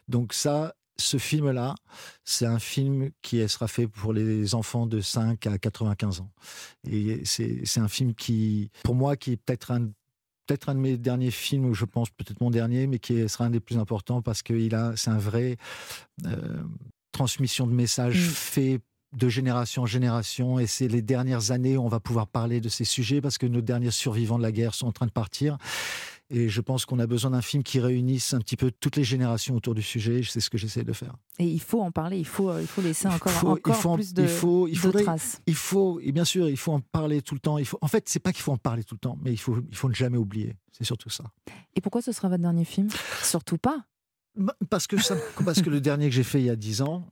Donc 0.08 0.32
ça, 0.32 0.74
ce 0.96 1.18
film-là, 1.18 1.74
c'est 2.24 2.46
un 2.46 2.58
film 2.58 3.10
qui 3.22 3.46
sera 3.48 3.68
fait 3.68 3.88
pour 3.88 4.12
les 4.12 4.54
enfants 4.54 4.86
de 4.86 5.00
5 5.00 5.46
à 5.46 5.58
95 5.58 6.20
ans. 6.20 6.30
Et 6.88 7.22
c'est 7.24 7.80
un 7.80 7.88
film 7.88 8.14
qui, 8.14 8.70
pour 8.84 8.94
moi, 8.94 9.16
qui 9.16 9.32
est 9.32 9.36
peut-être 9.36 9.70
un 9.70 9.88
peut-être 10.46 10.68
un 10.68 10.74
de 10.74 10.80
mes 10.80 10.98
derniers 10.98 11.30
films, 11.30 11.64
ou 11.64 11.74
je 11.74 11.86
pense 11.86 12.10
peut-être 12.10 12.40
mon 12.42 12.50
dernier, 12.50 12.86
mais 12.86 12.98
qui 12.98 13.26
sera 13.30 13.46
un 13.46 13.50
des 13.50 13.60
plus 13.60 13.78
importants 13.78 14.20
parce 14.20 14.42
que 14.42 14.52
il 14.52 14.74
a, 14.74 14.92
c'est 14.94 15.08
un 15.08 15.18
vrai 15.18 15.56
euh, 16.26 16.62
transmission 17.12 17.66
de 17.66 17.72
messages 17.72 18.28
Mm. 18.28 18.30
fait 18.30 18.80
de 19.16 19.28
génération 19.28 19.82
en 19.82 19.86
génération, 19.86 20.58
et 20.58 20.66
c'est 20.66 20.88
les 20.88 21.00
dernières 21.02 21.52
années 21.52 21.76
où 21.76 21.82
on 21.84 21.88
va 21.88 22.00
pouvoir 22.00 22.26
parler 22.26 22.60
de 22.60 22.68
ces 22.68 22.84
sujets 22.84 23.20
parce 23.20 23.38
que 23.38 23.46
nos 23.46 23.60
derniers 23.60 23.92
survivants 23.92 24.38
de 24.38 24.42
la 24.42 24.50
guerre 24.52 24.74
sont 24.74 24.88
en 24.88 24.92
train 24.92 25.06
de 25.06 25.12
partir. 25.12 25.56
Et 26.30 26.48
je 26.48 26.60
pense 26.62 26.86
qu'on 26.86 26.98
a 26.98 27.06
besoin 27.06 27.32
d'un 27.32 27.42
film 27.42 27.62
qui 27.62 27.80
réunisse 27.80 28.32
un 28.32 28.38
petit 28.38 28.56
peu 28.56 28.70
toutes 28.70 28.96
les 28.96 29.04
générations 29.04 29.54
autour 29.56 29.74
du 29.74 29.82
sujet. 29.82 30.22
C'est 30.22 30.40
ce 30.40 30.48
que 30.48 30.56
j'essaie 30.56 30.82
de 30.82 30.92
faire. 30.94 31.14
Et 31.38 31.44
il 31.46 31.60
faut 31.60 31.82
en 31.82 31.90
parler, 31.90 32.18
il 32.18 32.24
faut, 32.26 32.48
euh, 32.50 32.62
il 32.62 32.66
faut 32.66 32.80
laisser 32.80 33.06
Il 33.08 33.14
encore, 33.14 33.32
il 33.32 33.48
encore 33.48 33.76
faut 33.76 33.88
en- 33.90 33.94
plus 33.96 34.14
de, 34.14 34.22
il 34.22 34.28
faut- 34.28 34.66
il 34.66 34.80
de 34.80 34.90
traces. 35.02 35.40
Il 35.46 35.54
faut, 35.54 36.00
et 36.00 36.12
bien 36.12 36.24
sûr, 36.24 36.48
il 36.48 36.56
faut 36.56 36.72
en 36.72 36.80
parler 36.80 37.20
tout 37.20 37.34
le 37.34 37.40
temps. 37.40 37.58
Il 37.58 37.66
faut, 37.66 37.78
en 37.82 37.88
fait, 37.88 38.08
c'est 38.08 38.20
pas 38.20 38.32
qu'il 38.32 38.42
faut 38.42 38.52
en 38.52 38.56
parler 38.56 38.84
tout 38.84 38.94
le 38.94 39.00
temps, 39.00 39.18
mais 39.22 39.32
il 39.32 39.36
faut, 39.38 39.58
il 39.70 39.76
faut 39.76 39.88
ne 39.90 39.94
jamais 39.94 40.16
oublier. 40.16 40.56
C'est 40.72 40.84
surtout 40.84 41.10
ça. 41.10 41.24
Et 41.76 41.80
pourquoi 41.82 42.00
ce 42.00 42.10
sera 42.10 42.28
votre 42.28 42.42
dernier 42.42 42.64
film? 42.64 42.88
Surtout 43.22 43.58
pas. 43.58 43.84
Bah, 44.36 44.56
Parce 44.70 44.86
que, 44.86 44.96
ça, 45.00 45.16
parce 45.44 45.60
que 45.62 45.70
le 45.70 45.80
dernier 45.80 46.08
que 46.08 46.14
j'ai 46.14 46.24
fait 46.24 46.40
il 46.40 46.46
y 46.46 46.50
a 46.50 46.56
10 46.56 46.80
ans, 46.82 47.06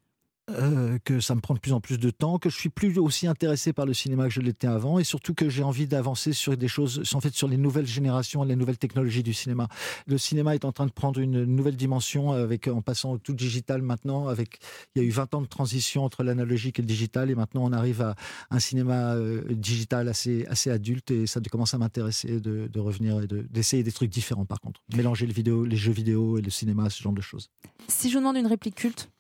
euh, 0.52 0.98
que 1.04 1.20
ça 1.20 1.34
me 1.34 1.40
prend 1.40 1.54
de 1.54 1.58
plus 1.58 1.72
en 1.72 1.80
plus 1.80 1.98
de 1.98 2.10
temps, 2.10 2.38
que 2.38 2.50
je 2.50 2.56
suis 2.56 2.68
plus 2.68 2.98
aussi 2.98 3.26
intéressé 3.26 3.72
par 3.72 3.86
le 3.86 3.94
cinéma 3.94 4.24
que 4.24 4.32
je 4.32 4.40
l'étais 4.40 4.66
avant, 4.66 4.98
et 4.98 5.04
surtout 5.04 5.34
que 5.34 5.48
j'ai 5.48 5.62
envie 5.62 5.86
d'avancer 5.86 6.32
sur 6.32 6.56
des 6.56 6.68
choses, 6.68 7.02
en 7.14 7.20
fait, 7.20 7.34
sur 7.34 7.48
les 7.48 7.56
nouvelles 7.56 7.86
générations, 7.86 8.42
les 8.44 8.56
nouvelles 8.56 8.78
technologies 8.78 9.22
du 9.22 9.34
cinéma. 9.34 9.68
Le 10.06 10.18
cinéma 10.18 10.54
est 10.54 10.64
en 10.64 10.72
train 10.72 10.86
de 10.86 10.92
prendre 10.92 11.20
une 11.20 11.44
nouvelle 11.44 11.76
dimension 11.76 12.32
avec, 12.32 12.68
en 12.68 12.82
passant 12.82 13.12
au 13.12 13.18
tout 13.18 13.34
digital 13.34 13.82
maintenant. 13.82 14.28
Avec, 14.28 14.58
il 14.94 15.02
y 15.02 15.04
a 15.04 15.08
eu 15.08 15.10
20 15.10 15.34
ans 15.34 15.42
de 15.42 15.46
transition 15.46 16.04
entre 16.04 16.22
l'analogique 16.22 16.78
et 16.78 16.82
le 16.82 16.88
digital, 16.88 17.30
et 17.30 17.34
maintenant 17.34 17.64
on 17.64 17.72
arrive 17.72 18.02
à 18.02 18.14
un 18.50 18.58
cinéma 18.58 19.14
euh, 19.14 19.42
digital 19.50 20.08
assez, 20.08 20.46
assez 20.46 20.70
adulte, 20.70 21.10
et 21.10 21.26
ça 21.26 21.40
commence 21.50 21.74
à 21.74 21.78
m'intéresser 21.78 22.40
de, 22.40 22.80
revenir 22.80 23.20
et 23.22 23.26
de- 23.26 23.46
d'essayer 23.50 23.82
des 23.82 23.92
trucs 23.92 24.10
différents 24.10 24.44
par 24.44 24.60
contre. 24.60 24.80
Mélanger 24.96 25.26
les 25.26 25.76
jeux 25.76 25.92
vidéo 25.92 26.38
et 26.38 26.42
le 26.42 26.50
cinéma, 26.50 26.90
ce 26.90 27.02
genre 27.02 27.12
de 27.12 27.20
choses. 27.20 27.50
Si 27.88 28.08
je 28.08 28.14
vous 28.14 28.20
demande 28.20 28.36
une 28.36 28.46
réplique 28.46 28.76
culte, 28.76 29.10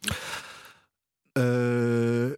Euh, 1.38 2.36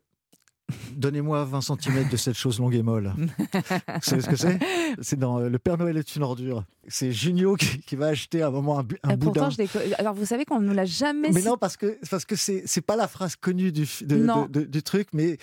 Donnez-moi 0.96 1.44
20 1.44 1.60
cm 1.60 2.08
de 2.08 2.16
cette 2.16 2.36
chose 2.36 2.58
longue 2.58 2.74
et 2.74 2.82
molle. 2.82 3.12
Vous 3.18 4.00
savez 4.00 4.22
ce 4.22 4.28
que 4.28 4.36
c'est? 4.36 4.58
C'est 5.02 5.18
dans 5.18 5.38
euh, 5.38 5.48
Le 5.50 5.58
Père 5.58 5.76
Noël 5.76 5.96
est 5.98 6.16
une 6.16 6.22
ordure. 6.22 6.64
C'est 6.88 7.12
Junio 7.12 7.54
qui, 7.56 7.80
qui 7.80 7.96
va 7.96 8.06
acheter 8.06 8.40
à 8.42 8.46
un 8.46 8.50
moment 8.50 8.78
un, 8.78 8.86
un 9.02 9.10
euh, 9.12 9.16
pourtant 9.18 9.42
boudin. 9.46 9.50
je 9.50 9.58
l'ai 9.58 9.68
co- 9.68 9.78
Alors 9.98 10.14
vous 10.14 10.24
savez 10.24 10.46
qu'on 10.46 10.60
ne 10.60 10.72
l'a 10.72 10.86
jamais 10.86 11.30
Mais 11.32 11.42
non, 11.42 11.58
parce 11.58 11.76
que 11.76 11.98
parce 12.10 12.24
que 12.24 12.34
c'est 12.34 12.62
c'est 12.66 12.80
pas 12.80 12.96
la 12.96 13.08
phrase 13.08 13.36
connue 13.36 13.72
du 13.72 13.82
f- 13.84 14.06
de- 14.06 14.16
Non. 14.16 14.46
de- 14.46 14.60
de- 14.60 14.64
du 14.64 14.82
truc, 14.82 15.08
mais 15.12 15.36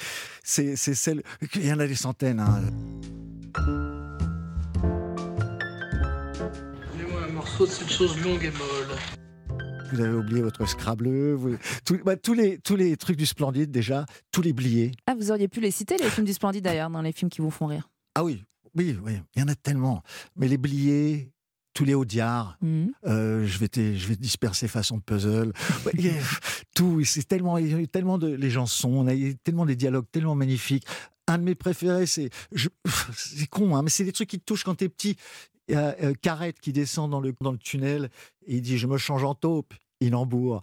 c'est 0.43 0.75
c'est 0.75 0.95
celle. 0.95 1.21
Il 1.55 1.67
y 1.67 1.71
en 1.73 1.79
a 1.79 1.85
des 1.87 1.95
centaines. 1.95 2.39
hein. 2.39 2.59
Donnez-moi 6.97 7.21
un 7.29 7.31
morceau 7.33 7.65
de 7.67 7.71
cette 7.71 7.91
chose 7.91 8.19
longue 8.23 8.43
et 8.43 8.51
molle. 8.51 8.97
Vous 9.91 9.99
avez 10.01 10.13
oublié 10.15 10.41
votre 10.41 10.65
Scrabble, 10.65 11.33
vous- 11.33 11.57
tout- 11.85 11.99
bah, 12.05 12.15
tous 12.15 12.33
les 12.33 12.57
tous 12.59 12.75
les 12.75 12.95
trucs 12.97 13.17
du 13.17 13.25
Splendide 13.25 13.71
déjà, 13.71 14.05
tous 14.31 14.41
les 14.41 14.53
bliés. 14.53 14.91
Ah, 15.07 15.15
vous 15.15 15.31
auriez 15.31 15.47
pu 15.47 15.59
les 15.59 15.71
citer, 15.71 15.97
les 15.97 16.09
films 16.09 16.25
du 16.25 16.33
Splendide 16.33 16.63
d'ailleurs, 16.63 16.89
dans 16.89 17.01
les 17.01 17.11
films 17.11 17.29
qui 17.29 17.41
vous 17.41 17.51
font 17.51 17.67
rire. 17.67 17.89
Ah 18.15 18.23
oui, 18.23 18.43
oui, 18.75 18.97
oui, 19.03 19.13
il 19.35 19.39
y 19.41 19.43
en 19.43 19.47
a 19.47 19.55
tellement. 19.55 20.01
Mais 20.35 20.47
les 20.47 20.57
bliés, 20.57 21.31
tous 21.73 21.85
les 21.85 21.93
Audiards. 21.93 22.57
Euh, 23.05 23.45
je 23.45 23.57
vais 23.59 23.67
te, 23.67 23.79
je 23.95 24.07
vais 24.07 24.15
te 24.15 24.21
disperser 24.21 24.67
façon 24.67 24.99
puzzle. 24.99 25.51
Il 25.93 26.05
y 26.05 26.09
a 26.09 26.13
tout, 26.75 27.03
c'est 27.03 27.27
tellement, 27.27 27.57
il 27.57 27.69
y 27.71 27.73
a 27.73 27.77
eu 27.79 27.87
tellement 27.87 28.17
de 28.17 28.27
les 28.27 28.49
chansons, 28.51 28.89
on 28.89 29.07
a 29.07 29.13
eu 29.15 29.35
tellement 29.35 29.65
des 29.65 29.75
dialogues 29.75 30.05
tellement 30.11 30.35
magnifiques. 30.35 30.85
Un 31.27 31.37
de 31.37 31.43
mes 31.43 31.55
préférés, 31.55 32.05
c'est, 32.07 32.29
c'est 33.15 33.47
con, 33.47 33.75
hein, 33.75 33.83
mais 33.83 33.89
c'est 33.89 34.03
des 34.03 34.11
trucs 34.11 34.29
qui 34.29 34.39
te 34.39 34.43
touchent 34.45 34.63
quand 34.63 34.75
t'es 34.75 34.89
petit. 34.89 35.15
Il 35.71 35.75
y 35.75 35.77
a 35.77 35.95
euh, 36.03 36.13
Carrette 36.21 36.59
qui 36.59 36.73
descend 36.73 37.09
dans 37.09 37.21
le, 37.21 37.33
tunnel 37.57 38.09
il 38.45 38.61
dit 38.61 38.77
je 38.77 38.87
me 38.87 38.97
change 38.97 39.23
en 39.23 39.35
taupe, 39.35 39.73
Inambour. 40.01 40.59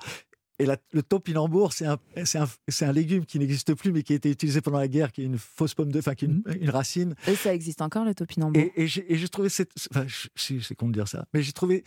Et 0.60 0.66
la- 0.66 0.76
le 0.92 1.02
taupe-inambour, 1.04 1.72
c'est 1.72 1.86
un, 1.86 1.98
c'est, 2.24 2.38
un, 2.38 2.48
c'est 2.66 2.84
un 2.84 2.92
légume 2.92 3.24
qui 3.24 3.38
n'existe 3.38 3.74
plus, 3.74 3.92
mais 3.92 4.02
qui 4.02 4.12
a 4.12 4.16
été 4.16 4.30
utilisé 4.30 4.60
pendant 4.60 4.78
la 4.78 4.88
guerre, 4.88 5.12
qui 5.12 5.22
est 5.22 5.24
une 5.24 5.38
fausse 5.38 5.74
pomme 5.74 5.92
de, 5.92 5.98
enfin, 6.00 6.14
qui 6.16 6.24
est 6.24 6.28
une, 6.28 6.42
une 6.60 6.70
racine. 6.70 7.14
Et 7.28 7.36
ça 7.36 7.54
existe 7.54 7.80
encore, 7.80 8.04
le 8.04 8.14
topinambour. 8.14 8.60
Et, 8.60 8.72
et 8.76 8.86
j'ai 8.88 9.12
et 9.12 9.16
j'ai 9.16 9.28
trouvé 9.28 9.48
cette. 9.50 9.70
Enfin, 9.92 10.04
je- 10.08 10.26
c'est 10.34 10.60
c'est 10.60 10.74
con 10.74 10.88
de 10.88 10.94
dire 10.94 11.06
ça, 11.06 11.26
mais 11.32 11.42
j'ai 11.42 11.52
trouvé 11.52 11.84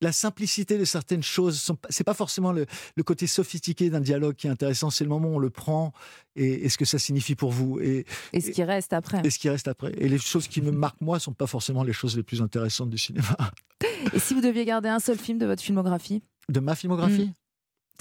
la 0.00 0.12
simplicité 0.12 0.78
de 0.78 0.84
certaines 0.84 1.22
choses. 1.24 1.72
C'est 1.88 2.04
pas 2.04 2.14
forcément 2.14 2.52
le, 2.52 2.66
le 2.96 3.02
côté 3.02 3.26
sophistiqué 3.26 3.90
d'un 3.90 4.00
dialogue 4.00 4.36
qui 4.36 4.46
est 4.46 4.50
intéressant, 4.50 4.90
c'est 4.90 5.04
le 5.04 5.10
moment 5.10 5.28
où 5.30 5.34
on 5.36 5.38
le 5.40 5.50
prend 5.50 5.92
et, 6.36 6.64
et 6.64 6.68
ce 6.68 6.78
que 6.78 6.84
ça 6.84 6.98
signifie 7.00 7.34
pour 7.34 7.50
vous 7.50 7.80
et, 7.80 8.04
Et 8.32 8.40
ce 8.40 8.50
qui 8.50 8.62
reste 8.62 8.92
après. 8.92 9.20
et 9.24 9.30
ce 9.30 9.38
qui 9.40 9.48
reste 9.48 9.66
après. 9.66 9.92
Et 9.98 10.08
les 10.08 10.18
choses 10.18 10.46
qui 10.46 10.62
me 10.62 10.70
marquent, 10.70 11.00
moi, 11.00 11.18
sont 11.18 11.32
pas 11.32 11.46
forcément 11.48 11.82
les 11.82 11.92
choses 11.92 12.16
les 12.16 12.22
plus 12.22 12.40
intéressantes 12.40 12.90
du 12.90 12.98
cinéma. 12.98 13.36
Et 14.14 14.18
si 14.20 14.32
vous 14.34 14.40
deviez 14.40 14.64
garder 14.64 14.88
un 14.88 15.00
seul 15.00 15.18
film 15.18 15.38
de 15.38 15.46
votre 15.46 15.62
filmographie? 15.62 16.22
De 16.48 16.60
ma 16.60 16.74
filmographie? 16.76 17.32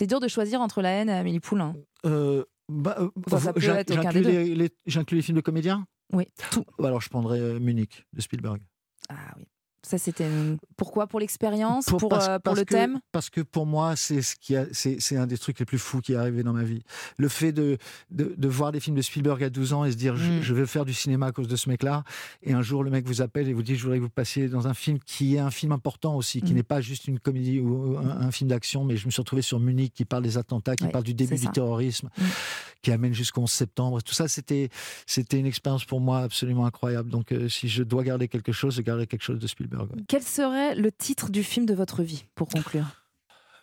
C'est 0.02 0.08
dur 0.08 0.20
de 0.20 0.28
choisir 0.28 0.62
entre 0.62 0.82
La 0.82 0.90
haine 0.90 1.10
et 1.10 1.14
Amélie 1.14 1.40
Poulain. 1.40 1.76
euh, 2.08 2.44
bah, 2.68 2.96
euh, 2.98 3.12
Enfin, 3.32 3.54
les, 4.32 4.56
les- 4.56 4.70
j'inclus 4.88 5.18
les 5.18 5.22
films 5.22 5.36
de 5.36 5.42
comédiens? 5.42 5.86
Oui, 6.12 6.26
tout. 6.50 6.66
Alors 6.84 7.02
je 7.02 7.10
prendrais 7.10 7.40
euh, 7.40 7.60
Munich 7.60 8.04
de 8.12 8.20
Spielberg. 8.20 8.64
Ah 9.10 9.36
oui. 9.38 9.46
Ça, 9.84 9.98
c'était. 9.98 10.26
une- 10.28 10.58
Pourquoi 10.78 11.08
Pour 11.08 11.20
l'expérience 11.20 11.86
Pour, 11.86 12.08
parce- 12.08 12.28
euh, 12.28 12.38
pour 12.40 12.54
le 12.56 12.64
que- 12.64 12.74
thème? 12.74 13.00
Parce 13.12 13.30
que 13.32 13.42
pour 13.42 13.66
moi, 13.66 13.96
c'est 13.96 14.22
ce 14.22 14.36
qui 14.36 14.56
a- 14.56 14.68
c'est 14.72 15.00
c'est 15.00 15.18
un 15.18 15.26
des 15.28 15.38
trucs 15.38 15.58
les 15.60 15.66
plus 15.66 15.80
fous 15.80 16.02
qui 16.02 16.14
est 16.14 16.16
arrivé 16.16 16.44
dans 16.44 16.54
ma 16.54 16.64
vie. 16.64 16.84
Le 17.18 17.28
fait 17.28 17.52
de, 17.52 17.78
de, 18.12 18.34
de 18.38 18.48
voir 18.48 18.72
des 18.72 18.80
films 18.80 18.96
de 18.96 19.02
Spielberg 19.02 19.44
à 19.44 19.50
12 19.50 19.74
ans 19.74 19.84
et 19.84 19.92
se 19.92 19.98
dire 19.98 20.16
je, 20.16 20.32
Mm. 20.32 20.42
je 20.42 20.54
veux 20.54 20.66
faire 20.68 20.86
du 20.86 20.94
cinéma 20.94 21.28
à 21.28 21.32
cause 21.32 21.48
de 21.48 21.56
ce 21.56 21.68
mec-là. 21.70 22.04
Et 22.44 22.54
un 22.54 22.62
jour, 22.62 22.84
le 22.84 22.92
mec 22.92 23.06
vous 23.08 23.22
appelle 23.24 23.48
et 23.50 23.54
vous 23.54 23.64
dit 23.64 23.76
je 23.76 23.82
voudrais 23.84 23.98
que 23.98 24.04
vous 24.04 24.10
passiez 24.10 24.48
dans 24.50 24.68
un 24.68 24.74
film 24.76 25.00
qui 25.00 25.36
est 25.36 25.40
un 25.40 25.52
film 25.52 25.72
important 25.72 26.16
aussi, 26.16 26.42
qui 26.42 26.54
Mm. 26.54 26.58
n'est 26.58 26.64
pas 26.64 26.82
juste 26.82 27.08
une 27.08 27.20
comédie 27.20 27.60
ou 27.60 27.98
un, 27.98 28.22
un 28.22 28.32
film 28.32 28.50
d'action. 28.50 28.84
Mais 28.86 28.98
je 28.98 29.08
me 29.08 29.12
suis 29.12 29.22
retrouvé 29.22 29.42
sur 29.42 29.60
Munich 29.60 29.94
qui 29.96 30.06
parle 30.06 30.22
des 30.24 30.38
attentats, 30.38 30.76
qui 30.76 30.84
Ouais, 30.86 30.92
parle 30.92 31.04
du 31.06 31.14
début 31.16 31.36
du 31.38 31.48
terrorisme, 31.50 32.10
Mm. 32.18 32.22
qui 32.84 32.92
amène 32.92 33.14
jusqu'au 33.14 33.42
11 33.42 33.52
septembre. 33.52 34.02
Tout 34.04 34.14
ça, 34.14 34.28
c'était 34.28 34.70
c'était 35.08 35.40
une 35.40 35.46
expérience 35.48 35.86
pour 35.86 36.00
moi 36.02 36.20
absolument 36.20 36.66
incroyable. 36.68 37.10
Donc 37.10 37.32
euh, 37.32 37.50
si 37.50 37.68
je 37.68 37.82
dois 37.84 38.04
garder 38.04 38.28
quelque 38.28 38.52
chose, 38.52 38.76
je 38.76 38.82
garderai 38.84 39.08
quelque 39.08 39.24
chose 39.24 39.40
de 39.40 39.48
Spielberg. 39.48 39.71
Ouais. 39.80 39.86
Quel 40.08 40.24
serait 40.24 40.76
le 40.76 40.92
titre 40.92 41.30
du 41.30 41.44
film 41.44 41.66
de 41.66 41.74
votre 41.74 42.04
vie, 42.04 42.26
pour 42.36 42.48
conclure? 42.48 42.86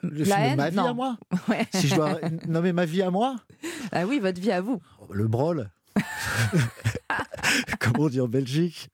Le 0.03 0.25
La 0.25 0.37
film 0.37 0.47
de 0.47 0.51
haine 0.51 0.57
ma 0.57 0.71
vie 0.71 0.77
Non. 0.77 0.85
à 0.87 0.93
moi 0.95 1.17
Ouais. 1.49 1.67
Si 1.75 1.89
je 1.89 1.95
dois 1.97 2.19
nommer 2.47 2.73
ma 2.73 2.85
vie 2.85 3.03
à 3.03 3.11
moi 3.11 3.37
Ah 3.93 4.07
oui, 4.07 4.21
votre 4.21 4.41
vie 4.41 4.53
à 4.53 4.61
vous. 4.61 4.81
Le 5.11 5.27
brol. 5.27 5.71
Comment 7.81 8.05
on 8.05 8.09
dit 8.09 8.21
en 8.21 8.29
Belgique 8.29 8.89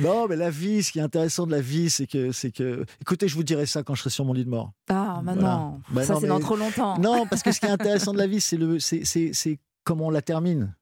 Non, 0.00 0.26
mais 0.28 0.36
la 0.36 0.50
vie, 0.50 0.82
ce 0.82 0.92
qui 0.92 0.98
est 0.98 1.02
intéressant 1.02 1.46
de 1.46 1.52
la 1.52 1.60
vie, 1.60 1.90
c'est 1.90 2.06
que, 2.06 2.32
c'est 2.32 2.50
que. 2.50 2.84
Écoutez, 3.00 3.28
je 3.28 3.34
vous 3.34 3.42
dirai 3.44 3.66
ça 3.66 3.82
quand 3.82 3.94
je 3.94 4.00
serai 4.00 4.10
sur 4.10 4.24
mon 4.24 4.32
lit 4.32 4.44
de 4.44 4.50
mort. 4.50 4.72
Ah, 4.88 5.20
maintenant. 5.22 5.80
Bah 5.90 6.02
ça, 6.04 6.14
non, 6.14 6.20
c'est 6.20 6.26
dans 6.26 6.40
trop 6.40 6.56
longtemps. 6.56 6.98
Non, 6.98 7.26
parce 7.26 7.42
que 7.42 7.52
ce 7.52 7.60
qui 7.60 7.66
est 7.66 7.70
intéressant 7.70 8.12
de 8.12 8.18
la 8.18 8.26
vie, 8.26 8.40
c'est 8.40 8.56
le, 8.56 8.78
c'est, 8.78 9.04
c'est, 9.04 9.30
c'est 9.32 9.58
comment 9.84 10.06
on 10.06 10.10
la 10.10 10.22
termine. 10.22 10.74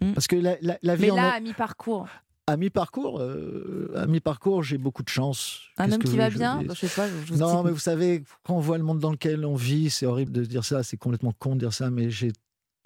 Mm. 0.00 0.12
Parce 0.12 0.26
que 0.26 0.36
la, 0.36 0.56
la, 0.62 0.78
la 0.82 0.96
vie 0.96 1.02
Mais 1.02 1.10
en 1.10 1.16
là, 1.16 1.28
est- 1.34 1.36
à 1.36 1.40
mi-parcours, 1.40 2.08
à 2.50 2.56
mi-parcours, 2.56 3.20
euh, 3.20 3.92
à 3.96 4.06
mi-parcours, 4.06 4.62
j'ai 4.62 4.78
beaucoup 4.78 5.02
de 5.02 5.08
chance. 5.08 5.60
un 5.78 5.90
homme 5.90 6.02
qui 6.02 6.16
va 6.16 6.30
bien 6.30 6.56
vous 6.56 6.64
dise 6.64 6.74
Je 6.74 6.86
sais 6.86 6.94
pas, 6.94 7.08
je 7.08 7.32
vous 7.32 7.38
Non, 7.38 7.62
mais 7.62 7.70
vous 7.70 7.78
savez, 7.78 8.24
quand 8.42 8.54
on 8.54 8.60
voit 8.60 8.78
le 8.78 8.84
monde 8.84 8.98
dans 8.98 9.12
lequel 9.12 9.44
on 9.44 9.54
vit, 9.54 9.88
c'est 9.88 10.06
horrible 10.06 10.32
de 10.32 10.44
dire 10.44 10.64
ça, 10.64 10.82
c'est 10.82 10.96
complètement 10.96 11.32
con 11.38 11.54
de 11.54 11.60
dire 11.60 11.72
ça, 11.72 11.90
mais 11.90 12.10
j'ai, 12.10 12.32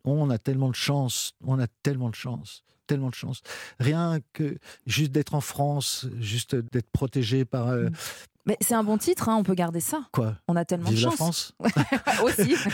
on 0.05 0.29
a 0.29 0.39
tellement 0.39 0.69
de 0.69 0.75
chance, 0.75 1.33
on 1.45 1.59
a 1.59 1.67
tellement 1.83 2.11
de 2.11 2.15
chance, 2.15 2.63
tellement 2.87 3.09
de 3.09 3.15
chance. 3.15 3.41
Rien 3.81 4.19
que 4.35 4.59
juste 4.87 5.13
d'être 5.13 5.35
en 5.35 5.41
France, 5.41 6.07
juste 6.21 6.55
d'être 6.55 6.91
protégé 6.93 7.47
par 7.47 7.69
euh, 7.69 7.89
Mais 8.47 8.59
c'est 8.61 8.75
un 8.75 8.85
bon 8.85 8.99
titre, 8.99 9.29
hein, 9.31 9.37
on 9.37 9.43
peut 9.43 9.55
garder 9.55 9.81
ça. 9.81 10.03
quoi? 10.13 10.37
On 10.49 10.57
a 10.57 10.65
tellement 10.67 10.91
Vive 10.91 10.99
de 11.01 11.05
la 11.05 11.11
chance. 11.17 11.55
France? 11.59 12.23
Aussi. 12.25 12.55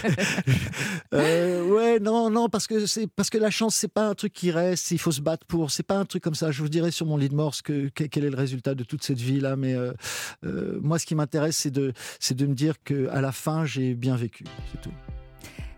Euh, 1.13 1.65
ouais, 1.69 1.99
non, 1.99 2.31
non, 2.31 2.49
parce 2.49 2.67
que 2.69 2.87
c'est 2.87 3.09
parce 3.09 3.31
que 3.31 3.39
la 3.39 3.51
chance, 3.51 3.75
c'est 3.75 3.89
pas 3.93 4.07
un 4.09 4.15
truc 4.15 4.33
qui 4.33 4.51
reste. 4.53 4.91
Il 4.93 4.99
faut 4.99 5.11
se 5.11 5.21
battre 5.21 5.45
pour. 5.47 5.71
C'est 5.73 5.83
pas 5.83 5.97
un 5.97 6.05
truc 6.05 6.23
comme 6.23 6.37
ça. 6.37 6.53
Je 6.53 6.63
vous 6.63 6.69
dirai 6.69 6.91
sur 6.93 7.05
mon 7.07 7.17
lit 7.17 7.29
de 7.29 7.35
mort 7.35 7.55
ce 7.55 7.63
que, 7.63 7.89
que- 7.89 8.05
quel 8.05 8.25
est 8.25 8.31
le 8.31 8.37
résultat 8.37 8.75
de 8.77 8.85
toute 8.85 9.03
cette 9.03 9.19
vie 9.19 9.41
là. 9.41 9.57
Mais 9.57 9.75
euh, 9.75 9.93
euh, 10.45 10.79
moi, 10.83 10.99
ce 11.01 11.07
qui 11.07 11.17
m'intéresse, 11.17 11.57
c'est 11.57 11.71
de 11.73 11.93
c'est 12.21 12.37
de 12.37 12.47
me 12.47 12.55
dire 12.55 12.75
que 12.85 13.09
à 13.09 13.21
la 13.21 13.33
fin, 13.33 13.65
j'ai 13.65 13.95
bien 13.95 14.15
vécu. 14.15 14.45
C'est 14.73 14.81
tout. 14.83 14.93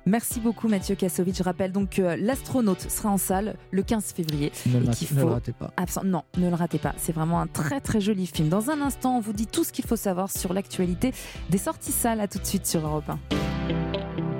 Merci 0.06 0.40
beaucoup 0.40 0.68
Mathieu 0.68 0.94
Kassovitch. 0.96 1.38
Je 1.38 1.42
rappelle 1.42 1.70
donc 1.72 1.90
que 1.90 2.02
l'astronaute 2.20 2.80
sera 2.90 3.10
en 3.10 3.18
salle 3.18 3.54
le 3.70 3.82
15 3.82 4.12
février. 4.12 4.50
Ne 4.66 4.80
le, 4.80 4.86
ne 4.86 5.20
le 5.20 5.26
ratez 5.34 5.52
pas. 5.52 5.70
Absent- 5.76 6.04
Non, 6.04 6.22
ne 6.38 6.48
le 6.48 6.54
ratez 6.54 6.78
pas. 6.78 6.94
C'est 6.98 7.12
vraiment 7.12 7.40
un 7.40 7.46
très 7.46 7.80
très 7.80 8.00
joli 8.00 8.26
film. 8.26 8.48
Dans 8.48 8.70
un 8.70 8.80
instant, 8.80 9.16
on 9.16 9.20
vous 9.20 9.32
dit 9.32 9.46
tout 9.46 9.62
ce 9.64 9.72
qu'il 9.72 9.84
faut 9.84 9.96
savoir 9.96 10.30
sur 10.30 10.52
l'actualité 10.52 11.12
des 11.50 11.58
sorties 11.58 11.92
salles. 11.92 12.20
À 12.20 12.28
tout 12.28 12.38
de 12.38 12.44
suite 12.46 12.66
sur 12.66 12.84
Europe 12.84 13.04
1. 13.08 14.31